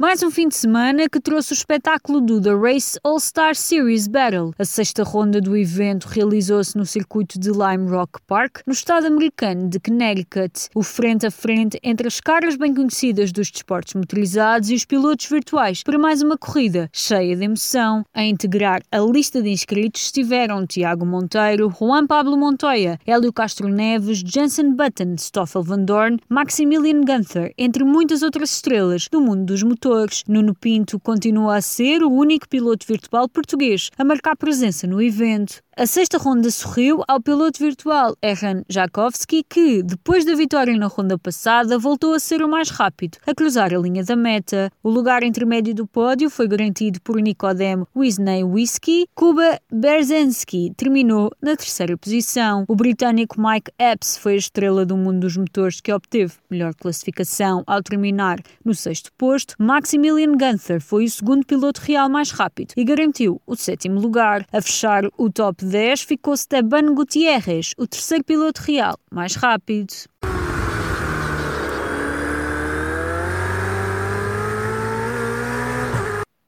Mais 0.00 0.22
um 0.22 0.30
fim 0.30 0.46
de 0.46 0.54
semana 0.54 1.08
que 1.08 1.18
trouxe 1.18 1.52
o 1.52 1.54
espetáculo 1.54 2.20
do 2.20 2.40
The 2.40 2.54
Race 2.54 2.96
All-Star 3.02 3.56
Series 3.56 4.06
Battle. 4.06 4.52
A 4.56 4.64
sexta 4.64 5.02
ronda 5.02 5.40
do 5.40 5.56
evento 5.56 6.04
realizou-se 6.04 6.78
no 6.78 6.86
circuito 6.86 7.36
de 7.36 7.50
Lime 7.50 7.90
Rock 7.90 8.20
Park, 8.24 8.60
no 8.64 8.72
estado 8.72 9.08
americano 9.08 9.68
de 9.68 9.80
Connecticut. 9.80 10.68
O 10.72 10.84
frente 10.84 11.26
a 11.26 11.32
frente 11.32 11.80
entre 11.82 12.06
as 12.06 12.20
caras 12.20 12.54
bem 12.54 12.72
conhecidas 12.72 13.32
dos 13.32 13.50
desportos 13.50 13.94
motorizados 13.94 14.70
e 14.70 14.74
os 14.76 14.84
pilotos 14.84 15.26
virtuais 15.26 15.82
para 15.82 15.98
mais 15.98 16.22
uma 16.22 16.38
corrida 16.38 16.88
cheia 16.92 17.34
de 17.34 17.42
emoção. 17.42 18.04
A 18.14 18.22
integrar 18.22 18.82
a 18.92 19.00
lista 19.00 19.42
de 19.42 19.48
inscritos 19.48 20.02
estiveram 20.02 20.64
Tiago 20.64 21.04
Monteiro, 21.04 21.74
Juan 21.76 22.06
Pablo 22.06 22.36
Montoya, 22.36 23.00
Hélio 23.04 23.32
Castro 23.32 23.66
Neves, 23.66 24.22
Jensen 24.24 24.76
Button, 24.76 25.16
Stoffel 25.18 25.64
Van 25.64 25.82
Dorn, 25.82 26.20
Maximilian 26.28 27.00
Gunther, 27.00 27.52
entre 27.58 27.82
muitas 27.82 28.22
outras 28.22 28.52
estrelas 28.52 29.08
do 29.10 29.20
mundo 29.20 29.44
dos 29.44 29.64
motores 29.64 29.87
Nuno 30.28 30.54
Pinto 30.54 31.00
continua 31.00 31.56
a 31.56 31.60
ser 31.60 32.02
o 32.02 32.10
único 32.10 32.48
piloto 32.48 32.86
virtual 32.86 33.28
português 33.28 33.90
a 33.96 34.04
marcar 34.04 34.36
presença 34.36 34.86
no 34.86 35.00
evento. 35.00 35.62
A 35.78 35.86
sexta 35.86 36.18
ronda 36.18 36.50
sorriu 36.50 37.04
ao 37.06 37.20
piloto 37.20 37.60
virtual 37.60 38.16
Erhan 38.20 38.64
Jakovski, 38.68 39.44
que, 39.48 39.80
depois 39.80 40.24
da 40.24 40.34
vitória 40.34 40.76
na 40.76 40.88
ronda 40.88 41.16
passada, 41.16 41.78
voltou 41.78 42.14
a 42.14 42.18
ser 42.18 42.42
o 42.42 42.48
mais 42.48 42.68
rápido 42.68 43.18
a 43.24 43.32
cruzar 43.32 43.72
a 43.72 43.78
linha 43.78 44.02
da 44.02 44.16
meta. 44.16 44.72
O 44.82 44.90
lugar 44.90 45.22
intermédio 45.22 45.72
do 45.72 45.86
pódio 45.86 46.28
foi 46.30 46.48
garantido 46.48 47.00
por 47.00 47.20
Nikodem 47.20 47.84
Wisniewski. 47.94 49.06
Kuba 49.14 49.60
Berzensky 49.72 50.72
terminou 50.76 51.30
na 51.40 51.54
terceira 51.54 51.96
posição. 51.96 52.64
O 52.66 52.74
britânico 52.74 53.40
Mike 53.40 53.70
Epps 53.78 54.16
foi 54.16 54.32
a 54.32 54.38
estrela 54.38 54.84
do 54.84 54.96
mundo 54.96 55.20
dos 55.20 55.36
motores 55.36 55.80
que 55.80 55.92
obteve 55.92 56.34
melhor 56.50 56.74
classificação 56.74 57.62
ao 57.64 57.80
terminar 57.84 58.40
no 58.64 58.74
sexto 58.74 59.12
posto. 59.16 59.54
Maximilian 59.60 60.32
Gunther 60.32 60.80
foi 60.80 61.04
o 61.04 61.08
segundo 61.08 61.46
piloto 61.46 61.80
real 61.82 62.08
mais 62.08 62.32
rápido 62.32 62.72
e 62.76 62.82
garantiu 62.82 63.40
o 63.46 63.54
sétimo 63.54 64.00
lugar. 64.00 64.44
A 64.52 64.60
fechar 64.60 65.04
o 65.16 65.30
top 65.30 65.67
10 65.68 66.02
ficou 66.02 66.32
Esteban 66.32 66.94
Gutierrez, 66.94 67.74
o 67.76 67.86
terceiro 67.86 68.24
piloto 68.24 68.62
real 68.62 68.98
mais 69.12 69.34
rápido. 69.34 69.92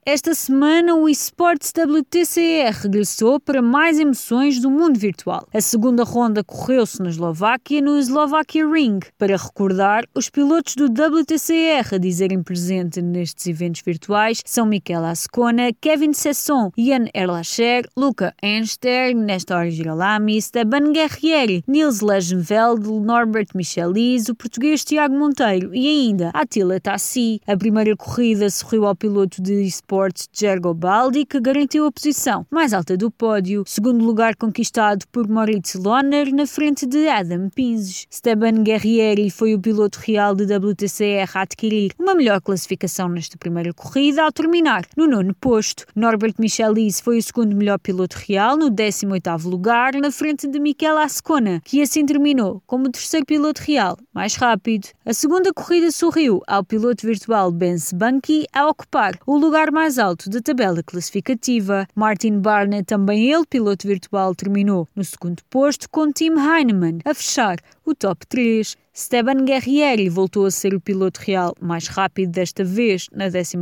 Esta 0.03 0.33
semana, 0.33 0.95
o 0.95 1.07
eSports 1.07 1.71
WTCR 1.77 2.75
regressou 2.81 3.39
para 3.39 3.61
mais 3.61 3.99
emoções 3.99 4.59
do 4.59 4.67
mundo 4.67 4.97
virtual. 4.97 5.47
A 5.53 5.61
segunda 5.61 6.03
ronda 6.03 6.43
correu-se 6.43 6.99
na 6.99 7.09
Eslováquia, 7.09 7.83
no 7.83 7.99
Slovakia 7.99 8.67
Ring, 8.67 8.99
para 9.15 9.37
recordar 9.37 10.03
os 10.15 10.27
pilotos 10.27 10.73
do 10.73 10.85
WTCR 10.85 11.93
a 11.93 11.97
dizerem 11.99 12.41
presente 12.41 12.99
nestes 12.99 13.45
eventos 13.45 13.83
virtuais 13.85 14.41
são 14.43 14.65
Miquel 14.65 15.05
Ascona, 15.05 15.71
Kevin 15.79 16.13
Sesson, 16.13 16.71
Ian 16.75 17.05
Erlacher, 17.13 17.87
Luca 17.95 18.33
Enster, 18.41 19.15
Nestor 19.15 19.69
Girolami, 19.69 20.35
Esteban 20.35 20.93
Guerrieri, 20.93 21.63
Nils 21.67 22.01
Legenveld, 22.01 22.89
Norbert 22.89 23.49
Michelis, 23.53 24.29
o 24.29 24.35
português 24.35 24.83
Tiago 24.83 25.13
Monteiro 25.13 25.75
e 25.75 25.87
ainda 25.87 26.31
Attila 26.33 26.79
Tassi. 26.79 27.39
A 27.45 27.55
primeira 27.55 27.95
corrida 27.95 28.49
sorriu 28.49 28.87
ao 28.87 28.95
piloto 28.95 29.39
de 29.39 29.61
eSports 29.61 29.90
Sports 29.91 30.29
Gergo 30.31 30.73
Baldi, 30.73 31.25
que 31.25 31.37
garantiu 31.37 31.85
a 31.85 31.91
posição 31.91 32.47
mais 32.49 32.71
alta 32.71 32.95
do 32.95 33.11
pódio, 33.11 33.65
segundo 33.67 34.05
lugar 34.05 34.37
conquistado 34.37 35.05
por 35.11 35.27
Moritz 35.27 35.73
Lohner 35.75 36.33
na 36.33 36.47
frente 36.47 36.85
de 36.85 37.09
Adam 37.09 37.49
Pinzes. 37.49 38.07
Steban 38.09 38.63
Guerrieri 38.63 39.29
foi 39.29 39.53
o 39.53 39.59
piloto 39.59 39.99
real 40.01 40.33
de 40.33 40.45
WTCR 40.45 41.29
a 41.35 41.41
adquirir 41.41 41.91
uma 41.99 42.15
melhor 42.15 42.39
classificação 42.39 43.09
nesta 43.09 43.37
primeira 43.37 43.73
corrida, 43.73 44.23
ao 44.23 44.31
terminar 44.31 44.85
no 44.95 45.07
nono 45.07 45.35
posto. 45.35 45.85
Norbert 45.93 46.35
Michelis 46.39 47.01
foi 47.01 47.17
o 47.17 47.23
segundo 47.23 47.53
melhor 47.53 47.77
piloto 47.77 48.15
real, 48.25 48.55
no 48.55 48.71
18º 48.71 49.43
lugar, 49.43 49.93
na 49.95 50.09
frente 50.09 50.47
de 50.47 50.57
Mikel 50.57 50.97
Ascona, 50.97 51.59
que 51.65 51.81
assim 51.81 52.05
terminou 52.05 52.63
como 52.65 52.89
terceiro 52.89 53.25
piloto 53.25 53.61
real 53.61 53.97
mais 54.13 54.35
rápido. 54.35 54.87
A 55.05 55.13
segunda 55.13 55.53
corrida 55.53 55.91
sorriu 55.91 56.41
ao 56.47 56.63
piloto 56.63 57.05
virtual 57.05 57.51
Ben 57.51 57.75
Bunky 57.93 58.45
a 58.53 58.67
ocupar 58.67 59.19
o 59.27 59.37
lugar 59.37 59.69
mais 59.71 59.80
mais 59.81 59.97
alto 59.97 60.29
da 60.29 60.39
tabela 60.39 60.83
classificativa. 60.83 61.87
Martin 61.95 62.37
Barnett, 62.37 62.85
também 62.85 63.31
ele 63.31 63.47
piloto 63.47 63.87
virtual, 63.87 64.35
terminou 64.35 64.87
no 64.95 65.03
segundo 65.03 65.43
posto, 65.49 65.89
com 65.89 66.11
Tim 66.11 66.33
Heinemann 66.33 66.99
a 67.03 67.15
fechar 67.15 67.57
o 67.85 67.95
top 67.95 68.25
3. 68.27 68.75
Steban 68.93 69.45
Guerrieri 69.45 70.09
voltou 70.09 70.45
a 70.45 70.51
ser 70.51 70.73
o 70.73 70.81
piloto 70.81 71.21
real 71.21 71.55
mais 71.61 71.87
rápido 71.87 72.31
desta 72.31 72.63
vez 72.63 73.07
na 73.13 73.27
11 73.27 73.57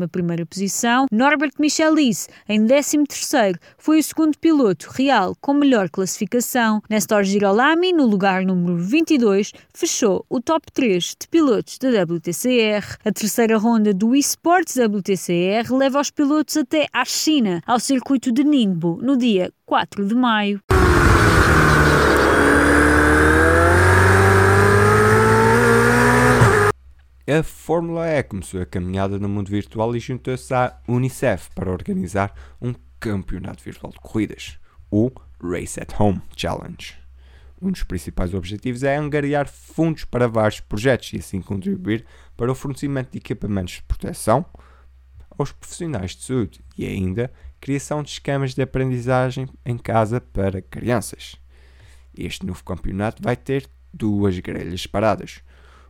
posição. 0.50 1.06
Norbert 1.12 1.52
Michelis, 1.60 2.28
em 2.48 2.66
13 2.66 3.06
foi 3.78 4.00
o 4.00 4.04
segundo 4.04 4.38
piloto 4.40 4.90
real 4.90 5.36
com 5.40 5.54
melhor 5.54 5.90
classificação. 5.90 6.82
Nestor 6.90 7.24
Girolami, 7.24 7.94
no 7.94 8.08
lugar 8.08 8.44
número 8.44 8.76
22, 8.78 9.54
fechou 9.74 10.26
o 10.28 10.42
top 10.42 10.66
3 10.74 11.16
de 11.22 11.28
pilotos 11.28 11.78
da 11.78 11.90
WTCR. 11.90 12.98
A 13.06 13.12
terceira 13.12 13.58
ronda 13.58 13.94
do 13.94 14.16
eSports 14.16 14.78
WTCR 14.78 15.72
leva 15.72 16.00
os 16.00 16.10
pilotos 16.10 16.58
até 16.58 16.88
à 16.92 17.06
China, 17.06 17.62
ao 17.68 17.80
circuito 17.80 18.32
de 18.32 18.44
Ningbo, 18.44 19.00
no 19.02 19.16
dia 19.16 19.54
4 19.66 20.08
de 20.08 20.16
maio. 20.16 20.60
A 27.32 27.44
Fórmula 27.44 28.08
E 28.08 28.24
começou 28.24 28.60
a 28.60 28.66
caminhada 28.66 29.20
no 29.20 29.30
mundo 29.30 29.52
virtual 29.52 29.96
e 29.96 30.00
juntou-se 30.00 30.52
à 30.52 30.82
Unicef 30.88 31.52
para 31.54 31.72
organizar 31.72 32.34
um 32.60 32.74
campeonato 33.00 33.64
virtual 33.64 33.94
de 33.94 34.00
corridas, 34.00 34.58
o 34.90 35.12
Race 35.40 35.80
at 35.80 35.94
Home 36.00 36.24
Challenge. 36.36 36.98
Um 37.62 37.70
dos 37.70 37.84
principais 37.84 38.34
objetivos 38.34 38.82
é 38.82 38.98
angariar 38.98 39.48
fundos 39.48 40.06
para 40.06 40.28
vários 40.28 40.60
projetos 40.60 41.14
e 41.14 41.18
assim 41.18 41.40
contribuir 41.40 42.04
para 42.36 42.52
o 42.52 42.56
fornecimento 42.56 43.12
de 43.12 43.20
equipamentos 43.20 43.76
de 43.76 43.84
proteção 43.84 44.44
aos 45.38 45.52
profissionais 45.52 46.16
de 46.16 46.24
saúde 46.24 46.62
e 46.76 46.88
ainda 46.88 47.32
criação 47.62 48.02
de 48.02 48.10
esquemas 48.10 48.56
de 48.56 48.64
aprendizagem 48.64 49.48
em 49.64 49.78
casa 49.78 50.20
para 50.20 50.64
crianças. 50.64 51.36
Este 52.18 52.44
novo 52.44 52.64
campeonato 52.64 53.22
vai 53.22 53.36
ter 53.36 53.70
duas 53.94 54.40
grelhas 54.40 54.82
separadas 54.82 55.44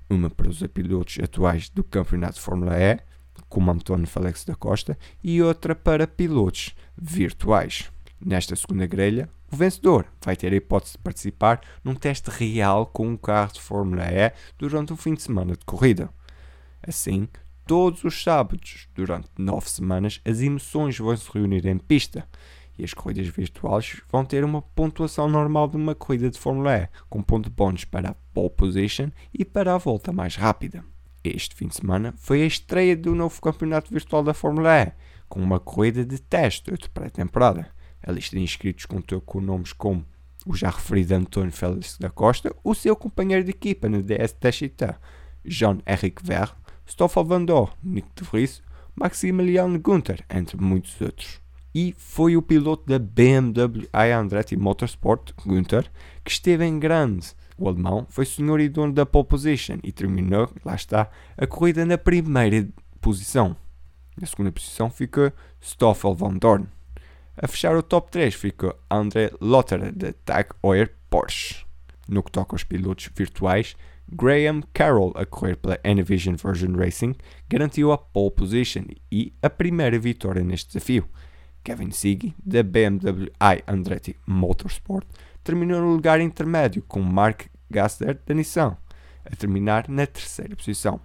uma 0.09 0.29
para 0.29 0.49
os 0.49 0.65
pilotos 0.67 1.19
atuais 1.23 1.69
do 1.69 1.83
Campeonato 1.83 2.35
de 2.35 2.41
Fórmula 2.41 2.77
E, 2.79 2.99
como 3.47 3.71
António 3.71 4.07
Félix 4.07 4.43
da 4.43 4.55
Costa, 4.55 4.97
e 5.23 5.41
outra 5.41 5.75
para 5.75 6.07
pilotos 6.07 6.75
virtuais. 6.97 7.91
Nesta 8.23 8.55
segunda 8.55 8.85
grelha, 8.85 9.29
o 9.51 9.55
vencedor 9.55 10.05
vai 10.23 10.35
ter 10.35 10.51
a 10.51 10.55
hipótese 10.55 10.93
de 10.93 10.99
participar 10.99 11.61
num 11.83 11.95
teste 11.95 12.29
real 12.29 12.85
com 12.85 13.07
um 13.07 13.17
carro 13.17 13.53
de 13.53 13.61
Fórmula 13.61 14.03
E 14.03 14.31
durante 14.57 14.93
um 14.93 14.97
fim 14.97 15.13
de 15.13 15.21
semana 15.21 15.53
de 15.53 15.65
corrida. 15.65 16.09
Assim, 16.85 17.27
todos 17.65 18.03
os 18.03 18.21
sábados, 18.21 18.87
durante 18.93 19.29
nove 19.37 19.69
semanas, 19.69 20.21
as 20.25 20.41
emoções 20.41 20.97
vão 20.97 21.15
se 21.15 21.29
reunir 21.33 21.65
em 21.65 21.77
pista 21.77 22.27
e 22.79 22.85
as 22.85 22.93
corridas 22.93 23.27
virtuais 23.27 24.01
vão 24.09 24.23
ter 24.23 24.45
uma 24.45 24.61
pontuação 24.61 25.27
normal 25.27 25.67
de 25.67 25.75
uma 25.75 25.93
corrida 25.93 26.29
de 26.29 26.39
Fórmula 26.39 26.77
E, 26.77 26.89
com 27.09 27.21
ponto 27.21 27.49
bónus 27.49 27.83
para 27.83 28.11
a 28.11 28.15
pole 28.33 28.49
position 28.49 29.09
e 29.33 29.43
para 29.43 29.75
a 29.75 29.77
volta 29.77 30.13
mais 30.13 30.37
rápida. 30.37 30.83
Este 31.21 31.53
fim 31.53 31.67
de 31.67 31.75
semana 31.75 32.13
foi 32.17 32.41
a 32.41 32.45
estreia 32.45 32.95
do 32.95 33.13
novo 33.13 33.41
campeonato 33.41 33.93
virtual 33.93 34.23
da 34.23 34.33
Fórmula 34.33 34.81
E, 34.81 34.93
com 35.27 35.41
uma 35.41 35.59
corrida 35.59 36.05
de 36.05 36.21
teste 36.21 36.71
de 36.71 36.89
pré-temporada. 36.89 37.67
A 38.01 38.13
lista 38.13 38.37
de 38.37 38.41
inscritos 38.41 38.85
contou 38.85 39.19
com 39.19 39.41
nomes 39.41 39.73
como 39.73 40.05
o 40.45 40.55
já 40.55 40.69
referido 40.69 41.15
António 41.15 41.51
Félix 41.51 41.97
da 41.97 42.09
Costa, 42.09 42.55
o 42.63 42.73
seu 42.73 42.95
companheiro 42.95 43.43
de 43.43 43.51
equipa 43.51 43.89
no 43.89 44.01
DS 44.01 44.33
Jean-Éric 45.43 46.23
Verre, 46.23 46.53
Stoffel 46.87 47.25
Van 47.25 47.43
Dor, 47.43 47.75
Nick 47.83 48.07
de 48.15 48.23
Vries, 48.23 48.63
Maximilian 48.95 49.77
Gunther, 49.79 50.23
entre 50.29 50.55
muitos 50.55 50.99
outros. 51.01 51.41
E 51.81 51.95
foi 51.97 52.35
o 52.35 52.41
piloto 52.41 52.85
da 52.85 52.99
BMW 52.99 53.87
i 53.93 54.11
Andretti 54.11 54.57
Motorsport, 54.57 55.31
Gunther, 55.45 55.89
que 56.25 56.29
esteve 56.29 56.65
em 56.65 56.77
grande. 56.77 57.31
O 57.57 57.69
alemão 57.69 58.05
foi 58.09 58.25
senhor 58.25 58.59
e 58.59 58.67
dono 58.67 58.91
da 58.91 59.05
pole 59.05 59.23
position 59.23 59.77
e 59.81 59.89
terminou, 59.93 60.51
lá 60.65 60.75
está, 60.75 61.09
a 61.37 61.47
corrida 61.47 61.85
na 61.85 61.97
primeira 61.97 62.67
posição. 62.99 63.55
Na 64.19 64.27
segunda 64.27 64.51
posição 64.51 64.89
fica 64.89 65.33
Stoffel 65.61 66.13
Van 66.13 66.33
Dorn. 66.33 66.67
A 67.37 67.47
fechar 67.47 67.73
o 67.77 67.81
top 67.81 68.11
3 68.11 68.35
fica 68.35 68.75
André 68.91 69.31
Lotterer 69.39 69.93
da 69.95 70.11
Tag 70.25 70.49
Heuer 70.61 70.93
Porsche. 71.09 71.65
No 72.09 72.21
que 72.21 72.29
toca 72.29 72.55
aos 72.55 72.65
pilotos 72.65 73.09
virtuais, 73.15 73.77
Graham 74.11 74.63
Carroll, 74.73 75.13
a 75.15 75.25
correr 75.25 75.55
pela 75.55 75.79
Envision 75.85 76.35
Version 76.35 76.75
Racing, 76.75 77.15
garantiu 77.47 77.93
a 77.93 77.97
pole 77.97 78.31
position 78.31 78.83
e 79.09 79.31
a 79.41 79.49
primeira 79.49 79.97
vitória 79.97 80.43
neste 80.43 80.73
desafio. 80.73 81.07
Kevin 81.63 81.91
Siggy, 81.91 82.35
da 82.43 82.63
BMW 82.63 83.31
i 83.39 83.63
Andretti 83.67 84.15
Motorsport, 84.25 85.07
terminou 85.43 85.81
no 85.81 85.93
lugar 85.93 86.19
intermédio 86.19 86.81
com 86.87 87.01
Mark 87.01 87.47
Gaster 87.69 88.19
da 88.25 88.33
Nissan, 88.33 88.77
a 89.25 89.35
terminar 89.35 89.87
na 89.87 90.05
terceira 90.07 90.55
posição. 90.55 90.99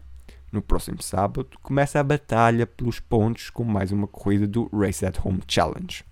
No 0.51 0.63
próximo 0.63 1.03
sábado 1.03 1.49
começa 1.63 1.99
a 1.99 2.05
batalha 2.05 2.67
pelos 2.67 3.01
pontos 3.01 3.51
com 3.51 3.65
mais 3.65 3.91
uma 3.91 4.07
corrida 4.07 4.47
do 4.47 4.71
Race 4.73 5.05
at 5.05 5.19
Home 5.25 5.41
Challenge. 5.49 6.05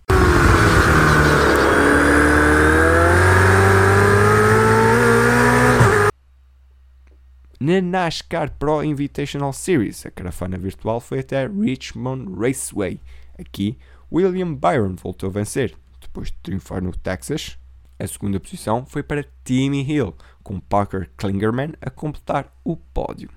Na 7.60 7.80
NASCAR 7.80 8.50
Pro 8.58 8.82
Invitational 8.82 9.52
Series, 9.52 10.04
a 10.04 10.10
caravana 10.10 10.58
virtual 10.58 10.98
foi 10.98 11.20
até 11.20 11.46
Richmond 11.46 12.34
Raceway. 12.36 12.98
Aqui, 13.38 13.78
William 14.12 14.54
Byron 14.54 14.94
voltou 14.96 15.30
a 15.30 15.32
vencer. 15.32 15.74
Depois 15.98 16.30
de 16.30 16.36
triunfar 16.42 16.82
no 16.82 16.94
Texas, 16.94 17.56
a 17.98 18.06
segunda 18.06 18.38
posição 18.38 18.84
foi 18.84 19.02
para 19.02 19.24
Timmy 19.42 19.82
Hill, 19.82 20.14
com 20.42 20.60
Parker 20.60 21.10
Klingerman 21.16 21.72
a 21.80 21.88
completar 21.88 22.54
o 22.62 22.76
pódio. 22.76 23.30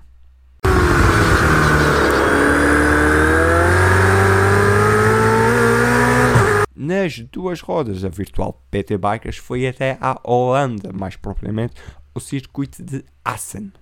Nas 6.74 7.18
duas 7.20 7.62
rodas, 7.62 8.04
a 8.04 8.10
virtual 8.10 8.62
PT 8.70 8.98
Bikers 8.98 9.38
foi 9.38 9.66
até 9.66 9.96
à 9.98 10.20
Holanda, 10.22 10.92
mais 10.92 11.16
propriamente 11.16 11.74
o 12.14 12.20
circuito 12.20 12.82
de 12.82 13.02
Assen. 13.24 13.72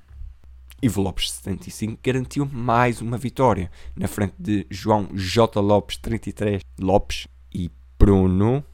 Ivo 0.82 1.00
Lopes 1.00 1.30
75 1.30 1.98
garantiu 2.02 2.46
mais 2.46 3.00
uma 3.00 3.16
vitória, 3.16 3.70
na 3.96 4.06
frente 4.06 4.34
de 4.38 4.66
João 4.70 5.08
J. 5.14 5.60
Lopes 5.60 5.96
33 5.96 6.62
Lopes 6.78 7.26
e 7.54 7.70
Bruno 7.98 8.64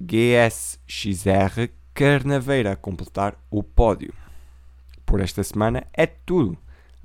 GSXR 0.00 1.68
Carnaveira 1.94 2.72
a 2.72 2.76
completar 2.76 3.38
o 3.50 3.62
pódio. 3.62 4.12
Por 5.06 5.20
esta 5.20 5.44
semana 5.44 5.86
é 5.92 6.06
tudo. 6.06 6.58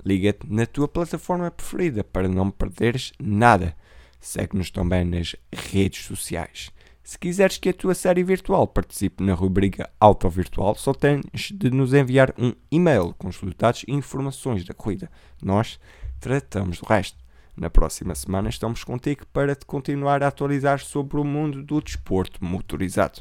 Liga-te 0.04 0.50
na 0.50 0.66
tua 0.66 0.88
plataforma 0.88 1.50
preferida 1.50 2.02
para 2.02 2.28
não 2.28 2.50
perderes 2.50 3.12
nada. 3.20 3.76
Segue-nos 4.18 4.70
também 4.70 5.04
nas 5.04 5.36
redes 5.52 6.04
sociais. 6.04 6.70
Se 7.02 7.18
quiseres 7.18 7.58
que 7.58 7.70
a 7.70 7.74
tua 7.74 7.94
série 7.94 8.22
virtual 8.22 8.68
participe 8.68 9.22
na 9.22 9.34
rubrica 9.34 9.90
Auto 9.98 10.28
Virtual, 10.28 10.74
só 10.74 10.92
tens 10.92 11.24
de 11.52 11.70
nos 11.70 11.92
enviar 11.92 12.32
um 12.38 12.52
e-mail 12.70 13.14
com 13.18 13.28
os 13.28 13.36
resultados 13.36 13.84
e 13.88 13.92
informações 13.92 14.64
da 14.64 14.74
corrida. 14.74 15.10
Nós 15.42 15.80
tratamos 16.20 16.78
do 16.78 16.86
resto. 16.86 17.18
Na 17.56 17.68
próxima 17.68 18.14
semana 18.14 18.48
estamos 18.48 18.84
contigo 18.84 19.26
para 19.32 19.54
te 19.54 19.66
continuar 19.66 20.22
a 20.22 20.28
atualizar 20.28 20.80
sobre 20.80 21.18
o 21.18 21.24
mundo 21.24 21.62
do 21.62 21.80
desporto 21.80 22.44
motorizado. 22.44 23.20